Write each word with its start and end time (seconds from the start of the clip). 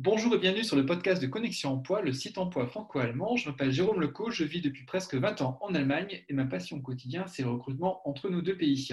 Bonjour 0.00 0.32
et 0.36 0.38
bienvenue 0.38 0.62
sur 0.62 0.76
le 0.76 0.86
podcast 0.86 1.20
de 1.20 1.26
Connexion 1.26 1.72
Emploi, 1.72 2.02
le 2.02 2.12
site 2.12 2.38
emploi 2.38 2.68
franco-allemand. 2.68 3.34
Je 3.34 3.48
m'appelle 3.48 3.72
Jérôme 3.72 4.00
Leco, 4.00 4.30
je 4.30 4.44
vis 4.44 4.60
depuis 4.60 4.84
presque 4.84 5.16
20 5.16 5.42
ans 5.42 5.58
en 5.60 5.74
Allemagne 5.74 6.24
et 6.28 6.34
ma 6.34 6.44
passion 6.44 6.76
au 6.76 6.80
quotidien, 6.80 7.26
c'est 7.26 7.42
le 7.42 7.50
recrutement 7.50 8.08
entre 8.08 8.28
nos 8.28 8.40
deux 8.40 8.56
pays. 8.56 8.90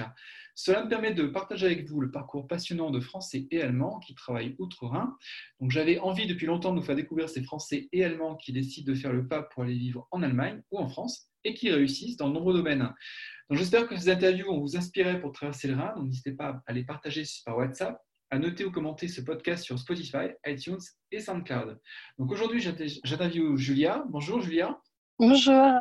Cela 0.56 0.84
me 0.84 0.90
permet 0.90 1.14
de 1.14 1.28
partager 1.28 1.68
avec 1.68 1.88
vous 1.88 2.02
le 2.02 2.10
parcours 2.10 2.48
passionnant 2.48 2.90
de 2.90 3.00
Français 3.00 3.46
et 3.52 3.62
Allemands 3.62 4.00
qui 4.00 4.16
travaillent 4.16 4.56
outre-Rhin. 4.58 5.16
Donc 5.60 5.70
j'avais 5.70 6.00
envie 6.00 6.26
depuis 6.26 6.48
longtemps 6.48 6.74
de 6.74 6.80
vous 6.80 6.86
faire 6.88 6.96
découvrir 6.96 7.30
ces 7.30 7.44
Français 7.44 7.88
et 7.92 8.04
Allemands 8.04 8.36
qui 8.36 8.52
décident 8.52 8.92
de 8.92 8.98
faire 8.98 9.14
le 9.14 9.28
pas 9.28 9.44
pour 9.44 9.62
aller 9.62 9.78
vivre 9.78 10.08
en 10.10 10.24
Allemagne 10.24 10.64
ou 10.72 10.80
en 10.80 10.88
France 10.88 11.30
et 11.44 11.54
qui 11.54 11.70
réussissent 11.70 12.18
dans 12.18 12.30
de 12.30 12.34
nombreux 12.34 12.56
domaines. 12.56 12.92
Donc 13.52 13.60
j'espère 13.60 13.88
que 13.88 13.96
ces 13.96 14.10
interviews 14.10 14.48
vont 14.48 14.60
vous 14.60 14.76
inspirer 14.76 15.22
pour 15.22 15.34
traverser 15.34 15.68
le 15.68 15.76
Rhin. 15.76 15.94
N'hésitez 16.04 16.32
pas 16.32 16.64
à 16.66 16.74
les 16.74 16.84
partager 16.84 17.22
par 17.46 17.58
WhatsApp 17.58 18.02
à 18.32 18.40
noter 18.40 18.66
ou 18.66 18.72
commenter 18.72 19.08
ce 19.08 19.22
podcast 19.22 19.64
sur 19.64 19.78
Spotify, 19.80 20.30
iTunes 20.46 20.80
et 21.12 21.20
SoundCloud. 21.20 21.80
Donc 22.18 22.32
aujourd'hui, 22.32 22.62
j'interviewe 22.62 23.58
Julia. 23.58 24.04
Bonjour 24.10 24.42
Julia. 24.42 24.80
Bonjour. 25.20 25.80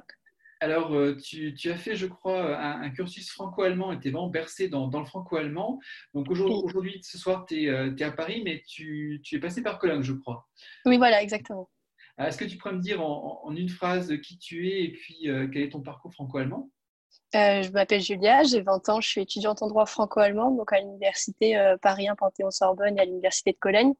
Alors, 0.60 0.94
euh, 0.94 1.16
tu, 1.16 1.54
as 1.70 1.76
fait, 1.76 1.94
je 1.94 2.06
crois, 2.06 2.56
un, 2.58 2.88
cursus 2.90 3.30
franco-allemand 3.30 3.92
et 3.92 4.00
tu 4.00 4.08
es 4.08 4.10
vraiment 4.10 4.30
bercé 4.30 4.68
dans, 4.68 4.88
le 4.88 5.04
franco-allemand. 5.04 5.78
Donc 6.14 6.30
aujourd'hui, 6.30 7.00
ce 7.02 7.18
soir, 7.18 7.44
tu 7.46 7.64
es, 7.64 7.68
euh, 7.68 7.94
à 8.00 8.10
Paris, 8.12 8.42
mais 8.44 8.62
tu, 8.66 9.20
es 9.30 9.38
passé 9.38 9.62
par 9.62 9.78
Cologne, 9.78 10.02
je 10.02 10.14
crois. 10.14 10.48
Oui, 10.86 10.96
voilà, 10.96 11.22
exactement. 11.22 11.68
Est-ce 12.16 12.38
que 12.38 12.44
tu 12.44 12.56
pourrais 12.56 12.74
me 12.74 12.80
dire 12.80 13.02
en, 13.02 13.52
une 13.54 13.68
phrase 13.68 14.16
qui 14.22 14.38
tu 14.38 14.68
es 14.68 14.84
et 14.84 14.92
puis 14.92 15.28
euh, 15.28 15.48
quel 15.52 15.62
est 15.62 15.70
ton 15.70 15.82
parcours 15.82 16.14
franco-allemand? 16.14 16.70
Euh, 17.34 17.62
je 17.62 17.70
m'appelle 17.72 18.00
Julia, 18.00 18.44
j'ai 18.44 18.60
20 18.60 18.88
ans, 18.88 19.00
je 19.00 19.08
suis 19.08 19.20
étudiante 19.20 19.60
en 19.62 19.68
droit 19.68 19.86
franco-allemand, 19.86 20.52
donc 20.52 20.72
à 20.72 20.78
l'université 20.78 21.56
euh, 21.58 21.76
Paris 21.76 22.08
1 22.08 22.14
Panthéon-Sorbonne 22.14 22.96
et 22.96 23.00
à 23.00 23.04
l'université 23.04 23.52
de 23.52 23.58
Cologne. 23.58 23.94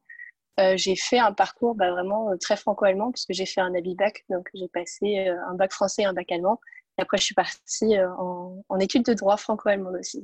Euh, 0.57 0.77
j'ai 0.77 0.95
fait 0.95 1.19
un 1.19 1.33
parcours 1.33 1.75
bah, 1.75 1.91
vraiment 1.91 2.29
très 2.39 2.55
franco-allemand 2.55 3.11
puisque 3.11 3.33
j'ai 3.33 3.45
fait 3.45 3.59
un 3.59 3.75
habit 3.75 3.95
bac, 3.95 4.23
donc 4.29 4.49
j'ai 4.53 4.69
passé 4.69 5.27
un 5.27 5.53
bac 5.55 5.73
français 5.73 6.03
et 6.03 6.05
un 6.05 6.13
bac 6.13 6.31
allemand. 6.31 6.61
Et 6.97 7.01
après, 7.01 7.17
je 7.17 7.23
suis 7.23 7.35
partie 7.35 7.97
en, 8.17 8.79
études 8.79 9.03
de 9.03 9.13
droit 9.13 9.35
franco-allemand 9.35 9.91
aussi. 9.99 10.23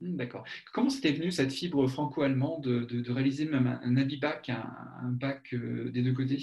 Hmm, 0.00 0.16
d'accord. 0.16 0.42
Comment 0.72 0.90
c'était 0.90 1.12
venu 1.12 1.30
cette 1.30 1.52
fibre 1.52 1.86
franco-allemande 1.86 2.62
de, 2.62 3.12
réaliser 3.12 3.44
même 3.44 3.68
un, 3.68 3.80
un 3.84 3.96
habit 3.96 4.16
bac, 4.16 4.48
un, 4.48 4.68
un 5.04 5.10
bac 5.10 5.54
des 5.54 6.02
deux 6.02 6.14
côtés? 6.14 6.38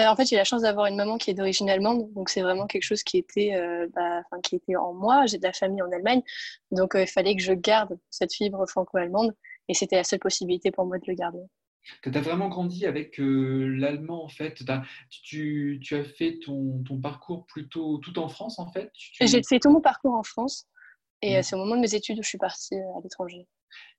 Euh, 0.00 0.08
en 0.08 0.16
fait, 0.16 0.26
j'ai 0.26 0.36
la 0.36 0.44
chance 0.44 0.62
d'avoir 0.62 0.86
une 0.86 0.96
maman 0.96 1.18
qui 1.18 1.30
est 1.30 1.34
d'origine 1.34 1.68
allemande, 1.70 2.12
donc 2.14 2.28
c'est 2.28 2.42
vraiment 2.42 2.66
quelque 2.66 2.82
chose 2.82 3.02
qui 3.02 3.18
était, 3.18 3.54
euh, 3.54 3.86
bah, 3.94 4.22
qui 4.42 4.56
était 4.56 4.76
en 4.76 4.92
moi. 4.92 5.26
J'ai 5.26 5.38
de 5.38 5.42
la 5.42 5.52
famille 5.52 5.82
en 5.82 5.90
Allemagne, 5.92 6.22
donc 6.70 6.94
euh, 6.94 7.02
il 7.02 7.06
fallait 7.06 7.36
que 7.36 7.42
je 7.42 7.52
garde 7.52 7.98
cette 8.10 8.32
fibre 8.32 8.66
franco-allemande, 8.68 9.34
et 9.68 9.74
c'était 9.74 9.96
la 9.96 10.04
seule 10.04 10.18
possibilité 10.18 10.70
pour 10.70 10.86
moi 10.86 10.98
de 10.98 11.04
le 11.06 11.14
garder. 11.14 11.42
Tu 12.02 12.10
as 12.14 12.20
vraiment 12.20 12.48
grandi 12.48 12.86
avec 12.86 13.16
l'allemand 13.18 14.24
en 14.24 14.28
fait? 14.28 14.62
Tu, 15.10 15.80
tu, 15.82 15.96
as 15.96 16.04
fait 16.04 16.38
ton, 16.44 16.82
ton, 16.86 17.00
parcours 17.00 17.46
plutôt 17.46 17.98
tout 17.98 18.18
en 18.18 18.28
France 18.28 18.58
en 18.58 18.70
fait? 18.70 18.90
J'ai 19.20 19.42
fait 19.42 19.58
tout 19.58 19.70
mon 19.70 19.80
parcours 19.80 20.14
en 20.14 20.22
France 20.22 20.66
et 21.22 21.38
mmh. 21.38 21.42
c'est 21.42 21.56
au 21.56 21.58
moment 21.58 21.76
de 21.76 21.80
mes 21.80 21.94
études 21.94 22.18
où 22.18 22.22
je 22.22 22.28
suis 22.28 22.38
partie 22.38 22.74
à 22.74 23.00
l'étranger. 23.02 23.46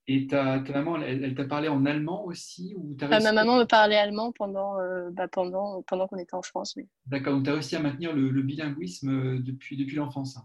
Et 0.08 0.26
ta, 0.26 0.58
ta 0.58 0.72
maman, 0.72 1.00
elle, 1.00 1.34
t'a 1.34 1.44
parlé 1.44 1.68
en 1.68 1.86
allemand 1.86 2.24
aussi 2.24 2.74
ou 2.76 2.96
as 3.00 3.06
Ma 3.06 3.32
maman 3.32 3.58
me 3.58 3.64
parlait 3.64 3.96
allemand 3.96 4.32
pendant, 4.32 4.78
euh, 4.78 5.10
bah 5.12 5.28
pendant, 5.28 5.82
pendant 5.82 6.08
qu'on 6.08 6.18
était 6.18 6.34
en 6.34 6.42
France, 6.42 6.74
oui. 6.76 6.88
D'accord, 7.06 7.34
donc 7.34 7.44
tu 7.44 7.50
as 7.50 7.54
réussi 7.54 7.76
à 7.76 7.80
maintenir 7.80 8.12
le, 8.12 8.42
bilinguisme 8.42 9.10
euh, 9.10 9.38
depuis, 9.38 9.76
depuis 9.76 9.96
l'enfance 9.96 10.38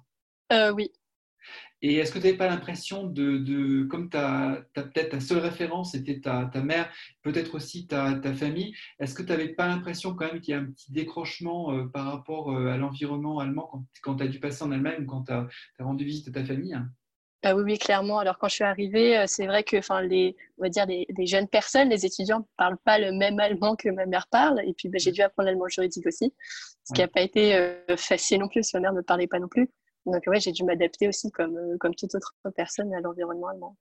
euh, 0.53 0.71
Oui. 0.71 0.91
Et 1.81 1.95
est-ce 1.95 2.11
que 2.11 2.19
tu 2.19 2.25
n'avais 2.25 2.37
pas 2.37 2.49
l'impression 2.49 3.03
de, 3.07 3.37
de, 3.37 3.83
comme 3.85 4.09
ta, 4.09 4.61
peut-être 4.73 5.09
ta 5.09 5.19
seule 5.19 5.39
référence 5.39 5.95
était 5.95 6.19
ta, 6.19 6.45
ta 6.45 6.61
mère, 6.61 6.91
peut-être 7.23 7.55
aussi 7.55 7.87
ta, 7.87 8.13
ta 8.15 8.33
famille, 8.33 8.75
est-ce 8.99 9.15
que 9.15 9.23
tu 9.23 9.29
n'avais 9.29 9.49
pas 9.49 9.67
l'impression 9.67 10.13
quand 10.13 10.25
même 10.25 10.41
qu'il 10.41 10.51
y 10.51 10.55
a 10.55 10.59
un 10.59 10.65
petit 10.65 10.91
décrochement 10.91 11.87
par 11.89 12.11
rapport 12.11 12.55
à 12.55 12.77
l'environnement 12.77 13.39
allemand 13.39 13.69
quand, 13.71 13.85
quand 14.01 14.15
tu 14.17 14.23
as 14.23 14.27
dû 14.27 14.39
passer 14.39 14.63
en 14.63 14.71
Allemagne 14.71 15.03
ou 15.03 15.05
quand 15.05 15.23
tu 15.23 15.31
as, 15.31 15.47
as 15.79 15.83
rendu 15.83 16.03
visite 16.03 16.27
à 16.27 16.31
ta 16.31 16.45
famille 16.45 16.77
ah 17.43 17.55
oui, 17.55 17.63
oui, 17.63 17.77
clairement. 17.77 18.19
Alors 18.19 18.37
quand 18.39 18.47
je 18.47 18.55
suis 18.55 18.63
arrivée, 18.63 19.17
euh, 19.17 19.25
c'est 19.27 19.45
vrai 19.45 19.63
que, 19.63 19.77
enfin, 19.77 20.01
les, 20.01 20.35
on 20.57 20.63
va 20.63 20.69
dire 20.69 20.85
les, 20.87 21.05
jeunes 21.25 21.47
personnes, 21.47 21.89
les 21.89 22.05
étudiants, 22.05 22.39
ne 22.39 22.45
parlent 22.57 22.79
pas 22.83 22.97
le 22.97 23.11
même 23.11 23.39
allemand 23.39 23.75
que 23.75 23.89
ma 23.89 24.05
mère 24.05 24.27
parle. 24.27 24.61
Et 24.65 24.73
puis, 24.73 24.89
bah, 24.89 24.97
j'ai 24.99 25.11
dû 25.11 25.21
apprendre 25.21 25.47
l'allemand 25.47 25.67
juridique 25.67 26.07
aussi, 26.07 26.33
ce 26.83 26.93
qui 26.93 27.01
n'a 27.01 27.07
pas 27.07 27.21
été 27.21 27.55
euh, 27.55 27.95
facile 27.95 28.39
non 28.39 28.47
plus. 28.47 28.61
Que 28.61 28.77
ma 28.77 28.81
mère 28.81 28.93
ne 28.93 29.01
parlait 29.01 29.27
pas 29.27 29.39
non 29.39 29.47
plus. 29.47 29.69
Donc 30.07 30.23
ouais, 30.27 30.39
j'ai 30.39 30.51
dû 30.51 30.63
m'adapter 30.63 31.07
aussi 31.07 31.31
comme, 31.31 31.57
euh, 31.57 31.77
comme 31.79 31.93
toute 31.93 32.15
autre 32.15 32.33
personne 32.55 32.93
à 32.93 33.01
l'environnement 33.01 33.47
allemand. 33.47 33.77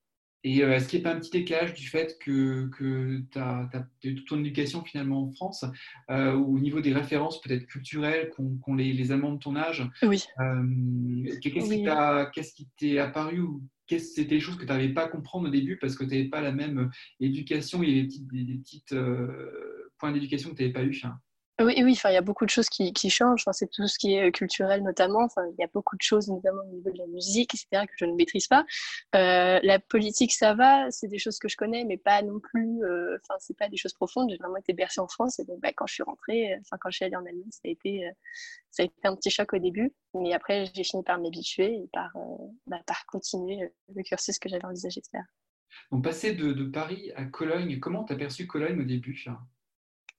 Et 0.47 0.63
euh, 0.63 0.77
est-ce 0.77 0.87
qu'il 0.87 1.01
n'y 1.01 1.07
a 1.07 1.11
pas 1.11 1.17
un 1.17 1.19
petit 1.19 1.33
décalage 1.33 1.75
du 1.75 1.89
fait 1.89 2.17
que, 2.21 2.69
que 2.69 3.21
tu 3.33 3.39
as, 3.39 3.69
eu 4.05 4.15
toute 4.15 4.29
ton 4.29 4.39
éducation 4.39 4.85
finalement 4.85 5.25
en 5.25 5.33
France, 5.33 5.65
euh, 6.09 6.35
au 6.35 6.61
niveau 6.61 6.81
des 6.81 6.93
références 6.93 7.41
peut-être 7.41 7.67
culturelles 7.67 8.31
qu'ont 8.31 8.75
les, 8.77 8.93
les, 8.93 9.11
Allemands 9.11 9.33
de 9.33 9.41
ton 9.41 9.57
âge? 9.57 9.85
Oui. 10.05 10.23
Euh, 10.39 11.41
qu'est-ce 11.43 12.55
qui 12.55 12.69
t'est 12.79 12.99
apparu 12.99 13.41
ou 13.41 13.61
c'était 13.89 14.25
des 14.25 14.41
choses 14.41 14.55
que 14.55 14.65
tu 14.65 14.69
n'avais 14.69 14.91
pas 14.91 15.07
à 15.07 15.09
comprendre 15.09 15.49
au 15.49 15.51
début 15.51 15.79
parce 15.79 15.97
que 15.97 16.05
tu 16.05 16.11
n'avais 16.11 16.29
pas 16.29 16.41
la 16.41 16.53
même 16.53 16.91
éducation 17.19 17.83
et 17.83 17.93
des 17.93 18.05
petits 18.05 18.25
des, 18.31 18.59
petites, 18.59 18.95
points 19.99 20.13
d'éducation 20.13 20.51
que 20.51 20.57
tu 20.57 20.63
n'avais 20.63 20.73
pas 20.73 20.85
eu 20.85 20.93
oui, 21.59 21.75
oui, 21.83 21.93
enfin, 21.93 22.11
il 22.11 22.15
y 22.15 22.19
a 22.19 22.23
beaucoup 22.23 22.45
de 22.45 22.51
choses 22.51 22.69
qui, 22.69 22.93
changent. 23.11 23.43
Enfin, 23.43 23.53
c'est 23.53 23.71
tout 23.71 23.87
ce 23.87 23.99
qui 23.99 24.15
est 24.15 24.29
euh, 24.29 24.31
culturel 24.31 24.83
notamment. 24.83 25.25
Enfin, 25.25 25.43
il 25.53 25.55
y 25.59 25.65
a 25.65 25.69
beaucoup 25.73 25.97
de 25.97 26.03
choses, 26.03 26.29
notamment 26.29 26.61
au 26.63 26.75
niveau 26.75 26.91
de 26.91 26.99
la 26.99 27.07
musique, 27.07 27.55
etc., 27.55 27.87
que 27.87 27.95
je 27.97 28.05
ne 28.05 28.15
maîtrise 28.15 28.47
pas. 28.47 28.67
Euh, 29.15 29.59
la 29.63 29.79
politique, 29.79 30.33
ça 30.33 30.55
va. 30.55 30.91
C'est 30.91 31.09
des 31.09 31.19
choses 31.19 31.39
que 31.39 31.49
je 31.49 31.57
connais, 31.57 31.85
mais 31.85 31.97
pas 31.97 32.21
non 32.21 32.41
plus. 32.41 32.85
Euh, 32.85 33.17
enfin, 33.23 33.39
c'est 33.39 33.57
pas 33.57 33.69
des 33.71 33.79
choses 33.79 33.95
profondes. 33.95 34.29
J'ai 34.31 34.37
vraiment 34.37 34.59
été 34.59 34.75
bercée 34.75 35.01
en 35.01 35.09
France. 35.09 35.39
Et 35.39 35.45
donc, 35.45 35.61
bah, 35.61 35.73
quand 35.75 35.87
je 35.87 35.95
suis 35.95 36.03
rentrée, 36.03 36.55
enfin, 36.61 36.77
quand 36.79 36.91
je 36.91 36.97
suis 36.97 37.05
allée 37.07 37.17
en 37.17 37.25
Allemagne, 37.25 37.51
ça 37.51 37.63
a 37.65 37.69
été, 37.69 38.07
ça 38.71 38.83
a 38.83 38.87
été 38.87 38.95
un 39.05 39.17
petit 39.17 39.31
choc 39.31 39.55
au 39.55 39.59
début. 39.59 39.95
Mais 40.13 40.35
après, 40.35 40.67
j'ai 40.75 40.85
fini 40.85 41.03
par 41.05 41.19
m'habituer 41.19 41.75
et 41.75 41.89
par, 41.91 42.11
bah, 42.67 42.81
par 42.87 43.07
continuer 43.07 43.73
le 43.95 44.03
cursus 44.03 44.39
que 44.39 44.51
j'avais 44.51 44.67
envisagé 44.67 45.01
de 45.01 45.07
faire. 45.11 45.25
Donc, 45.91 46.05
passer 46.05 46.35
de, 46.35 46.53
Paris 46.65 47.13
à 47.17 47.25
Cologne, 47.25 47.79
comment 47.81 48.05
tu 48.05 48.13
as 48.13 48.17
perçu 48.17 48.47
Cologne 48.47 48.81
au 48.81 48.85
début 48.85 49.15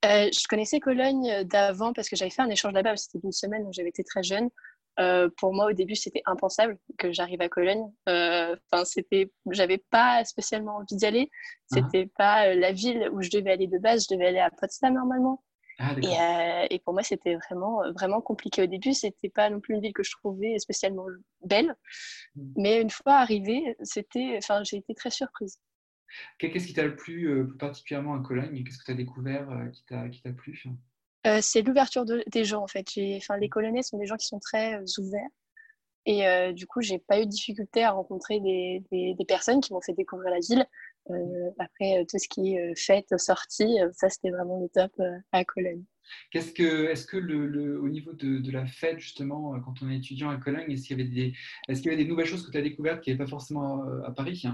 euh, 0.07 0.29
je 0.31 0.47
connaissais 0.47 0.79
Cologne 0.79 1.29
euh, 1.29 1.43
d'avant 1.43 1.93
parce 1.93 2.09
que 2.09 2.15
j'avais 2.15 2.31
fait 2.31 2.41
un 2.41 2.49
échange 2.49 2.73
là-bas, 2.73 2.95
c'était 2.97 3.19
une 3.23 3.31
semaine, 3.31 3.63
donc 3.63 3.73
j'avais 3.73 3.89
été 3.89 4.03
très 4.03 4.23
jeune. 4.23 4.49
Euh, 4.99 5.29
pour 5.37 5.53
moi, 5.53 5.67
au 5.67 5.73
début, 5.73 5.95
c'était 5.95 6.23
impensable 6.25 6.79
que 6.97 7.11
j'arrive 7.11 7.41
à 7.41 7.49
Cologne. 7.49 7.85
Enfin, 8.07 8.83
c'était, 8.83 9.31
j'avais 9.51 9.77
pas 9.77 10.25
spécialement 10.25 10.77
envie 10.77 10.95
d'y 10.95 11.05
aller. 11.05 11.29
Uh-huh. 11.71 11.83
C'était 11.83 12.09
pas 12.17 12.55
la 12.55 12.71
ville 12.71 13.07
où 13.13 13.21
je 13.21 13.29
devais 13.29 13.51
aller 13.51 13.67
de 13.67 13.77
base. 13.77 14.07
Je 14.09 14.15
devais 14.15 14.27
aller 14.27 14.39
à 14.39 14.49
Potsdam 14.49 14.95
normalement. 14.95 15.43
Ah, 15.77 15.93
et, 16.69 16.73
et, 16.75 16.79
pour 16.79 16.93
moi, 16.93 17.03
c'était 17.03 17.35
vraiment, 17.35 17.83
vraiment 17.91 18.21
compliqué 18.21 18.63
au 18.63 18.65
début. 18.65 18.95
C'était 18.95 19.29
pas 19.29 19.51
non 19.51 19.59
plus 19.59 19.75
une 19.75 19.81
ville 19.81 19.93
que 19.93 20.01
je 20.01 20.09
trouvais 20.09 20.57
spécialement 20.57 21.05
belle. 21.41 21.75
Mm. 22.35 22.53
Mais 22.55 22.81
une 22.81 22.89
fois 22.89 23.17
arrivée, 23.17 23.75
c'était, 23.83 24.39
enfin, 24.39 24.63
j'ai 24.63 24.77
été 24.77 24.95
très 24.95 25.11
surprise. 25.11 25.59
Qu'est-ce 26.39 26.67
qui 26.67 26.73
t'a 26.73 26.83
le 26.83 26.95
plus, 26.95 27.29
euh, 27.29 27.43
plus 27.45 27.57
particulièrement 27.57 28.15
à 28.15 28.19
Cologne 28.19 28.63
Qu'est-ce 28.63 28.79
que 28.79 28.85
tu 28.85 28.91
as 28.91 28.95
découvert 28.95 29.49
euh, 29.49 30.07
qui 30.09 30.21
t'a 30.21 30.31
plu 30.31 30.61
euh, 31.25 31.39
C'est 31.41 31.61
l'ouverture 31.61 32.05
des 32.05 32.45
gens 32.45 32.63
en 32.63 32.67
fait. 32.67 32.87
Enfin, 33.17 33.37
les 33.37 33.49
Colonnais 33.49 33.83
sont 33.83 33.97
des 33.97 34.05
gens 34.05 34.17
qui 34.17 34.27
sont 34.27 34.39
très 34.39 34.79
ouverts. 34.97 35.29
Et 36.09 36.53
du 36.53 36.67
coup, 36.67 36.79
j'ai 36.79 36.99
pas 36.99 37.19
eu 37.19 37.25
de 37.25 37.29
difficulté 37.29 37.83
à 37.83 37.91
rencontrer 37.91 38.39
des, 38.39 38.81
des, 38.91 39.25
personnes 39.27 39.59
qui 39.59 39.73
m'ont 39.73 39.81
fait 39.81 39.91
découvrir 39.91 40.31
la 40.31 40.39
ville. 40.39 40.65
après, 41.59 42.05
tout 42.09 42.17
ce 42.17 42.29
qui 42.29 42.55
est 42.55 42.75
fête, 42.79 43.17
sortie, 43.17 43.77
ça 43.91 44.07
c'était 44.07 44.29
vraiment 44.29 44.61
le 44.61 44.69
top 44.69 44.93
à 45.33 45.43
Cologne. 45.43 45.83
Qu'est-ce 46.31 46.53
que, 46.53 46.85
est-ce 46.85 47.05
que 47.05 47.17
le, 47.17 47.45
le, 47.45 47.81
au 47.81 47.89
niveau 47.89 48.13
de, 48.13 48.37
de, 48.37 48.51
la 48.51 48.65
fête, 48.65 48.99
justement, 48.99 49.59
quand 49.59 49.81
on 49.81 49.89
est 49.89 49.97
étudiant 49.97 50.29
à 50.29 50.37
Cologne, 50.37 50.71
est-ce 50.71 50.87
qu'il 50.87 50.97
y 50.97 51.01
avait 51.01 51.09
des, 51.09 51.33
est-ce 51.67 51.81
qu'il 51.81 51.91
y 51.91 51.93
avait 51.93 52.01
des 52.01 52.09
nouvelles 52.09 52.25
choses 52.25 52.45
que 52.45 52.51
tu 52.51 52.57
as 52.57 52.61
découvertes 52.61 53.01
qui 53.01 53.09
n'avaient 53.09 53.25
pas 53.25 53.29
forcément 53.29 53.83
à, 54.05 54.11
Paris? 54.11 54.45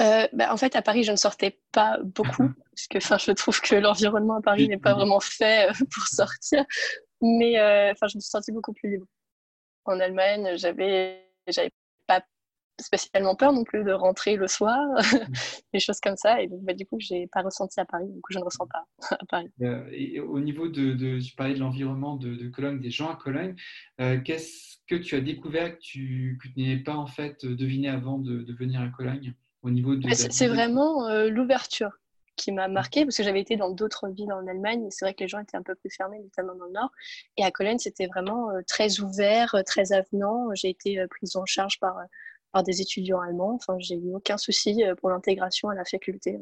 Euh, 0.00 0.26
bah, 0.32 0.52
en 0.52 0.56
fait, 0.56 0.76
à 0.76 0.82
Paris, 0.82 1.04
je 1.04 1.12
ne 1.12 1.16
sortais 1.16 1.58
pas 1.72 1.98
beaucoup, 2.02 2.50
parce 2.70 2.86
que 2.88 3.00
je 3.00 3.32
trouve 3.32 3.60
que 3.60 3.74
l'environnement 3.74 4.36
à 4.36 4.42
Paris 4.42 4.68
n'est 4.68 4.78
pas 4.78 4.94
vraiment 4.94 5.20
fait 5.20 5.68
euh, 5.68 5.72
pour 5.92 6.04
sortir. 6.06 6.64
Mais 7.20 7.58
euh, 7.58 7.92
je 8.00 8.16
me 8.16 8.20
suis 8.20 8.30
sentie 8.30 8.52
beaucoup 8.52 8.72
plus 8.72 8.90
libre. 8.90 9.06
En 9.84 10.00
Allemagne, 10.00 10.56
j'avais, 10.56 11.26
pas 12.06 12.22
spécialement 12.80 13.34
peur 13.34 13.52
non 13.52 13.64
plus 13.64 13.84
de 13.84 13.92
rentrer 13.92 14.36
le 14.36 14.46
soir, 14.46 14.78
des 15.74 15.80
choses 15.80 16.00
comme 16.00 16.16
ça. 16.16 16.40
Et 16.40 16.46
donc, 16.46 16.62
bah, 16.62 16.72
du 16.72 16.86
coup, 16.86 16.98
je 16.98 17.12
n'ai 17.12 17.26
pas 17.26 17.42
ressenti 17.42 17.78
à 17.78 17.84
Paris. 17.84 18.08
Du 18.08 18.20
coup, 18.22 18.32
je 18.32 18.38
ne 18.38 18.44
ressens 18.44 18.66
pas 18.66 18.86
à 19.16 19.26
Paris. 19.28 19.50
Et 19.92 20.18
au 20.20 20.40
niveau 20.40 20.68
de, 20.68 20.94
de 20.94 21.20
tu 21.20 21.34
parlais 21.34 21.54
de 21.54 21.60
l'environnement 21.60 22.16
de, 22.16 22.34
de, 22.34 22.48
Cologne, 22.48 22.80
des 22.80 22.90
gens 22.90 23.10
à 23.10 23.16
Cologne, 23.16 23.54
qu'est-ce 23.98 24.78
que 24.86 24.94
tu 24.94 25.14
as 25.14 25.20
découvert 25.20 25.76
que 25.76 25.80
tu, 25.82 26.38
que 26.42 26.48
tu 26.48 26.62
n'avais 26.62 26.82
pas 26.82 26.96
en 26.96 27.06
fait 27.06 27.44
deviné 27.44 27.88
avant 27.88 28.18
de, 28.18 28.42
de 28.42 28.52
venir 28.54 28.80
à 28.80 28.88
Cologne? 28.88 29.34
Niveau 29.68 29.94
C'est 30.12 30.48
vraiment 30.48 31.06
euh, 31.08 31.28
l'ouverture 31.28 31.90
qui 32.36 32.52
m'a 32.52 32.68
marqué 32.68 33.04
parce 33.04 33.18
que 33.18 33.22
j'avais 33.22 33.40
été 33.40 33.56
dans 33.56 33.70
d'autres 33.70 34.08
villes 34.08 34.32
en 34.32 34.46
Allemagne 34.46 34.86
et 34.86 34.90
c'est 34.90 35.04
vrai 35.04 35.12
que 35.12 35.20
les 35.20 35.28
gens 35.28 35.40
étaient 35.40 35.58
un 35.58 35.62
peu 35.62 35.74
plus 35.74 35.90
fermés, 35.90 36.18
notamment 36.20 36.54
dans 36.54 36.64
le 36.64 36.72
nord. 36.72 36.90
Et 37.36 37.44
à 37.44 37.50
Cologne, 37.50 37.78
c'était 37.78 38.06
vraiment 38.06 38.50
euh, 38.50 38.60
très 38.66 39.00
ouvert, 39.00 39.54
euh, 39.54 39.62
très 39.62 39.92
avenant. 39.92 40.48
J'ai 40.54 40.70
été 40.70 41.04
prise 41.08 41.36
en 41.36 41.44
charge 41.44 41.78
par, 41.80 41.96
par 42.52 42.62
des 42.62 42.80
étudiants 42.80 43.20
allemands. 43.20 43.56
Enfin, 43.56 43.76
j'ai 43.78 43.96
eu 43.96 44.14
aucun 44.14 44.38
souci 44.38 44.82
pour 44.98 45.10
l'intégration 45.10 45.68
à 45.68 45.74
la 45.74 45.84
faculté. 45.84 46.38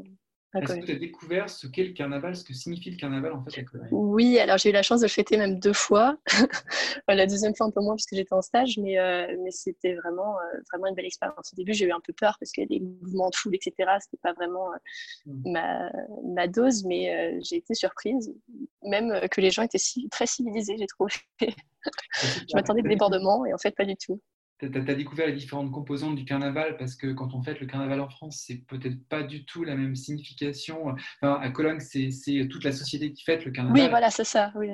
Est-ce 0.54 0.74
que 0.74 0.86
tu 0.86 0.92
as 0.92 0.98
découvert 0.98 1.50
ce 1.50 1.66
qu'est 1.66 1.84
le 1.84 1.92
carnaval, 1.92 2.34
ce 2.34 2.42
que 2.42 2.54
signifie 2.54 2.90
le 2.90 2.96
carnaval 2.96 3.32
en 3.32 3.44
fait 3.44 3.60
à 3.60 3.64
Cologne 3.64 3.88
Oui, 3.90 4.38
alors 4.38 4.56
j'ai 4.56 4.70
eu 4.70 4.72
la 4.72 4.82
chance 4.82 5.00
de 5.00 5.04
le 5.04 5.10
fêter 5.10 5.36
même 5.36 5.58
deux 5.58 5.74
fois. 5.74 6.16
la 7.08 7.26
deuxième 7.26 7.54
fois 7.54 7.66
un 7.66 7.70
peu 7.70 7.82
moins 7.82 7.94
parce 7.94 8.06
que 8.06 8.16
j'étais 8.16 8.32
en 8.32 8.40
stage, 8.40 8.78
mais, 8.78 8.98
euh, 8.98 9.36
mais 9.44 9.50
c'était 9.50 9.94
vraiment, 9.96 10.36
euh, 10.38 10.58
vraiment 10.72 10.86
une 10.86 10.94
belle 10.94 11.04
expérience. 11.04 11.52
Au 11.52 11.56
début, 11.56 11.74
j'ai 11.74 11.84
eu 11.84 11.92
un 11.92 12.00
peu 12.00 12.14
peur 12.14 12.36
parce 12.40 12.50
qu'il 12.52 12.62
y 12.62 12.64
a 12.64 12.68
des 12.68 12.80
mouvements 12.80 13.28
de 13.28 13.34
foule, 13.34 13.54
etc. 13.54 13.90
C'était 14.00 14.20
pas 14.22 14.32
vraiment 14.32 14.72
euh, 14.72 14.76
mm. 15.26 15.52
ma, 15.52 15.90
ma, 16.24 16.48
dose, 16.48 16.84
mais 16.86 17.38
j'ai 17.42 17.56
été 17.56 17.74
surprise. 17.74 18.34
Même 18.82 19.28
que 19.30 19.42
les 19.42 19.50
gens 19.50 19.62
étaient 19.62 19.76
si, 19.76 20.08
très 20.08 20.26
civilisés, 20.26 20.76
j'ai 20.78 20.86
trouvé. 20.86 21.12
Je 22.20 22.54
m'attendais 22.54 22.82
de 22.82 22.88
débordements 22.88 23.46
et 23.46 23.52
en 23.52 23.58
fait, 23.58 23.72
pas 23.72 23.84
du 23.84 23.96
tout 23.96 24.20
tu 24.58 24.66
as, 24.66 24.94
découvert 24.94 25.26
les 25.26 25.32
différentes 25.32 25.70
composantes 25.70 26.16
du 26.16 26.24
carnaval 26.24 26.76
parce 26.76 26.96
que 26.96 27.12
quand 27.12 27.34
on 27.34 27.42
fête 27.42 27.60
le 27.60 27.66
carnaval 27.66 28.00
en 28.00 28.08
France, 28.08 28.42
c'est 28.46 28.66
peut-être 28.66 28.98
pas 29.08 29.22
du 29.22 29.44
tout 29.44 29.64
la 29.64 29.76
même 29.76 29.94
signification. 29.94 30.94
à 31.22 31.50
Cologne, 31.50 31.80
c'est 31.80 32.48
toute 32.48 32.64
la 32.64 32.72
société 32.72 33.12
qui 33.12 33.24
fête 33.24 33.44
le 33.44 33.52
carnaval. 33.52 33.80
Oui, 33.80 33.88
voilà, 33.88 34.10
c'est 34.10 34.24
ça. 34.24 34.52
Oui. 34.56 34.70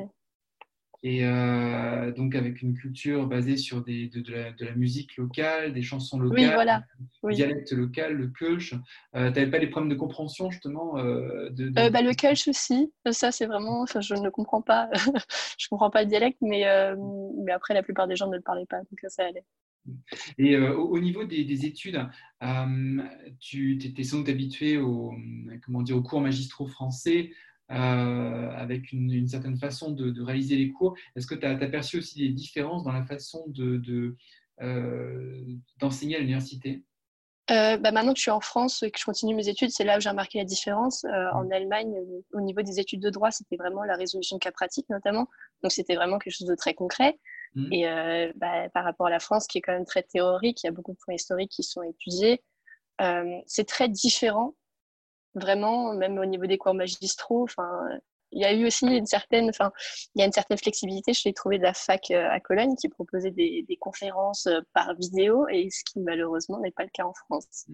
Et 1.07 1.23
euh, 1.23 2.13
donc 2.13 2.35
avec 2.35 2.63
une 2.63 2.73
culture 2.73 3.27
basée 3.27 3.59
sur 3.59 3.85
des, 3.85 4.09
de, 4.09 4.65
la, 4.65 4.75
musique 4.75 5.19
locale, 5.19 5.75
des 5.75 5.83
chansons 5.83 6.19
locales, 6.19 6.47
oui, 6.47 6.51
voilà. 6.55 6.83
dialecte 7.25 7.73
local, 7.73 8.15
le 8.15 8.29
kölsch. 8.29 8.73
Euh, 9.15 9.31
tu 9.31 9.39
n'avais 9.39 9.51
pas 9.51 9.59
des 9.59 9.67
problèmes 9.67 9.91
de 9.91 9.99
compréhension 9.99 10.51
justement 10.51 10.97
euh, 10.97 11.51
de, 11.51 11.69
bah, 11.69 12.01
Le 12.01 12.15
kölsch 12.15 12.49
aussi, 12.49 12.91
ça 13.11 13.33
c'est 13.33 13.45
vraiment, 13.45 13.83
enfin, 13.83 14.01
je 14.01 14.15
ne 14.15 14.31
comprends 14.31 14.63
pas, 14.63 14.89
je 15.59 15.69
comprends 15.69 15.91
pas 15.91 16.05
le 16.05 16.09
dialecte, 16.09 16.39
mais, 16.41 16.65
mais 17.45 17.53
après 17.53 17.75
la 17.75 17.83
plupart 17.83 18.09
des 18.09 18.17
gens 18.17 18.29
ne 18.31 18.37
le 18.37 18.43
parlaient 18.43 18.65
pas, 18.65 18.79
donc 18.79 18.99
ça 19.09 19.27
allait. 19.27 19.45
Et 20.39 20.55
euh, 20.55 20.75
au, 20.77 20.99
niveau 20.99 21.25
des, 21.25 21.67
études, 21.67 22.07
euh, 22.43 23.03
tu 23.41 23.79
étais 23.85 24.03
sans 24.03 24.19
doute 24.19 24.29
habitué 24.29 24.79
au, 24.79 25.15
comment 25.65 25.83
dire, 25.83 25.97
aux 25.97 26.03
cours 26.03 26.21
magistraux 26.21 26.67
français 26.67 27.31
euh, 27.71 28.51
avec 28.51 28.93
une, 28.93 29.27
certaine 29.27 29.57
façon 29.57 29.91
de, 29.91 30.23
réaliser 30.23 30.57
les 30.57 30.71
cours. 30.71 30.97
Est-ce 31.17 31.27
que 31.27 31.35
tu 31.35 31.47
as, 31.47 31.51
aperçu 31.51 31.99
aussi 31.99 32.19
des 32.19 32.31
différences 32.31 32.85
dans 32.85 32.93
la 32.93 33.05
façon 33.05 33.45
d'enseigner 35.81 36.15
de, 36.15 36.17
à 36.17 36.21
l'université? 36.21 36.83
Bah 37.47 37.77
maintenant 37.93 38.15
que 38.15 38.19
je 38.19 38.23
suis 38.23 38.31
en 38.31 38.41
France 38.41 38.83
et 38.83 38.91
que 38.91 38.99
je 38.99 39.05
continue 39.05 39.35
mes 39.35 39.51
études, 39.51 39.69
c'est 39.69 39.85
là 39.85 39.99
où 39.99 40.01
j'ai 40.01 40.09
remarqué 40.09 40.39
la 40.39 40.47
différence. 40.47 41.05
en 41.35 41.51
Allemagne, 41.51 41.95
au 42.33 42.41
niveau 42.41 42.63
des 42.63 42.81
études 42.81 43.01
de 43.01 43.11
droit, 43.11 43.31
c'était 43.31 43.57
vraiment 43.57 43.85
la 43.85 43.97
résolution 43.97 44.39
de 44.39 44.41
cas 44.41 44.51
pratiques 44.51 44.89
notamment. 44.89 45.29
Donc 45.63 45.71
c'était 45.71 45.95
vraiment 45.95 46.19
quelque 46.19 46.33
chose 46.33 46.49
de 46.49 46.55
très 46.55 46.73
concret. 46.73 47.19
Mmh. 47.55 47.73
Et 47.73 47.89
euh, 47.89 48.33
bah, 48.37 48.69
par 48.71 48.85
rapport 48.85 49.07
à 49.07 49.11
la 49.11 49.21
France, 49.21 49.47
qui 49.47 49.59
est 49.59 49.61
quand 49.61 49.73
même 49.73 49.85
très 49.85 50.03
théorique, 50.03 50.63
il 50.63 50.67
y 50.67 50.69
a 50.69 50.73
beaucoup 50.73 50.93
de 50.93 50.99
points 51.05 51.15
historiques 51.15 51.53
qui 51.53 51.63
sont 51.63 51.83
étudiés. 51.83 52.43
Euh, 53.01 53.39
c'est 53.47 53.67
très 53.67 53.89
différent, 53.89 54.55
vraiment, 55.35 55.95
même 55.95 56.19
au 56.19 56.25
niveau 56.25 56.47
des 56.47 56.59
cours 56.59 56.75
magistraux. 56.75 57.45
Enfin, 57.45 57.89
il 58.35 58.43
y 58.43 58.45
a 58.45 58.53
eu 58.53 58.67
aussi 58.67 58.87
une 58.87 59.07
certaine, 59.07 59.49
enfin, 59.49 59.71
il 60.15 60.21
y 60.21 60.23
a 60.23 60.27
une 60.27 60.33
certaine 60.33 60.59
flexibilité. 60.59 61.13
Je 61.13 61.23
l'ai 61.25 61.33
trouvé 61.33 61.59
de 61.59 61.63
la 61.63 61.73
fac 61.73 62.11
euh, 62.11 62.29
à 62.31 62.41
Cologne 62.41 62.75
qui 62.75 62.89
proposait 62.89 63.31
des, 63.31 63.65
conférences 63.81 64.47
euh, 64.47 64.61
par 64.73 64.95
vidéo 64.95 65.47
et 65.49 65.69
ce 65.71 65.83
qui 65.85 66.01
malheureusement 66.01 66.61
n'est 66.61 66.71
pas 66.71 66.85
le 66.85 66.91
cas 66.93 67.05
en 67.05 67.13
France. 67.13 67.67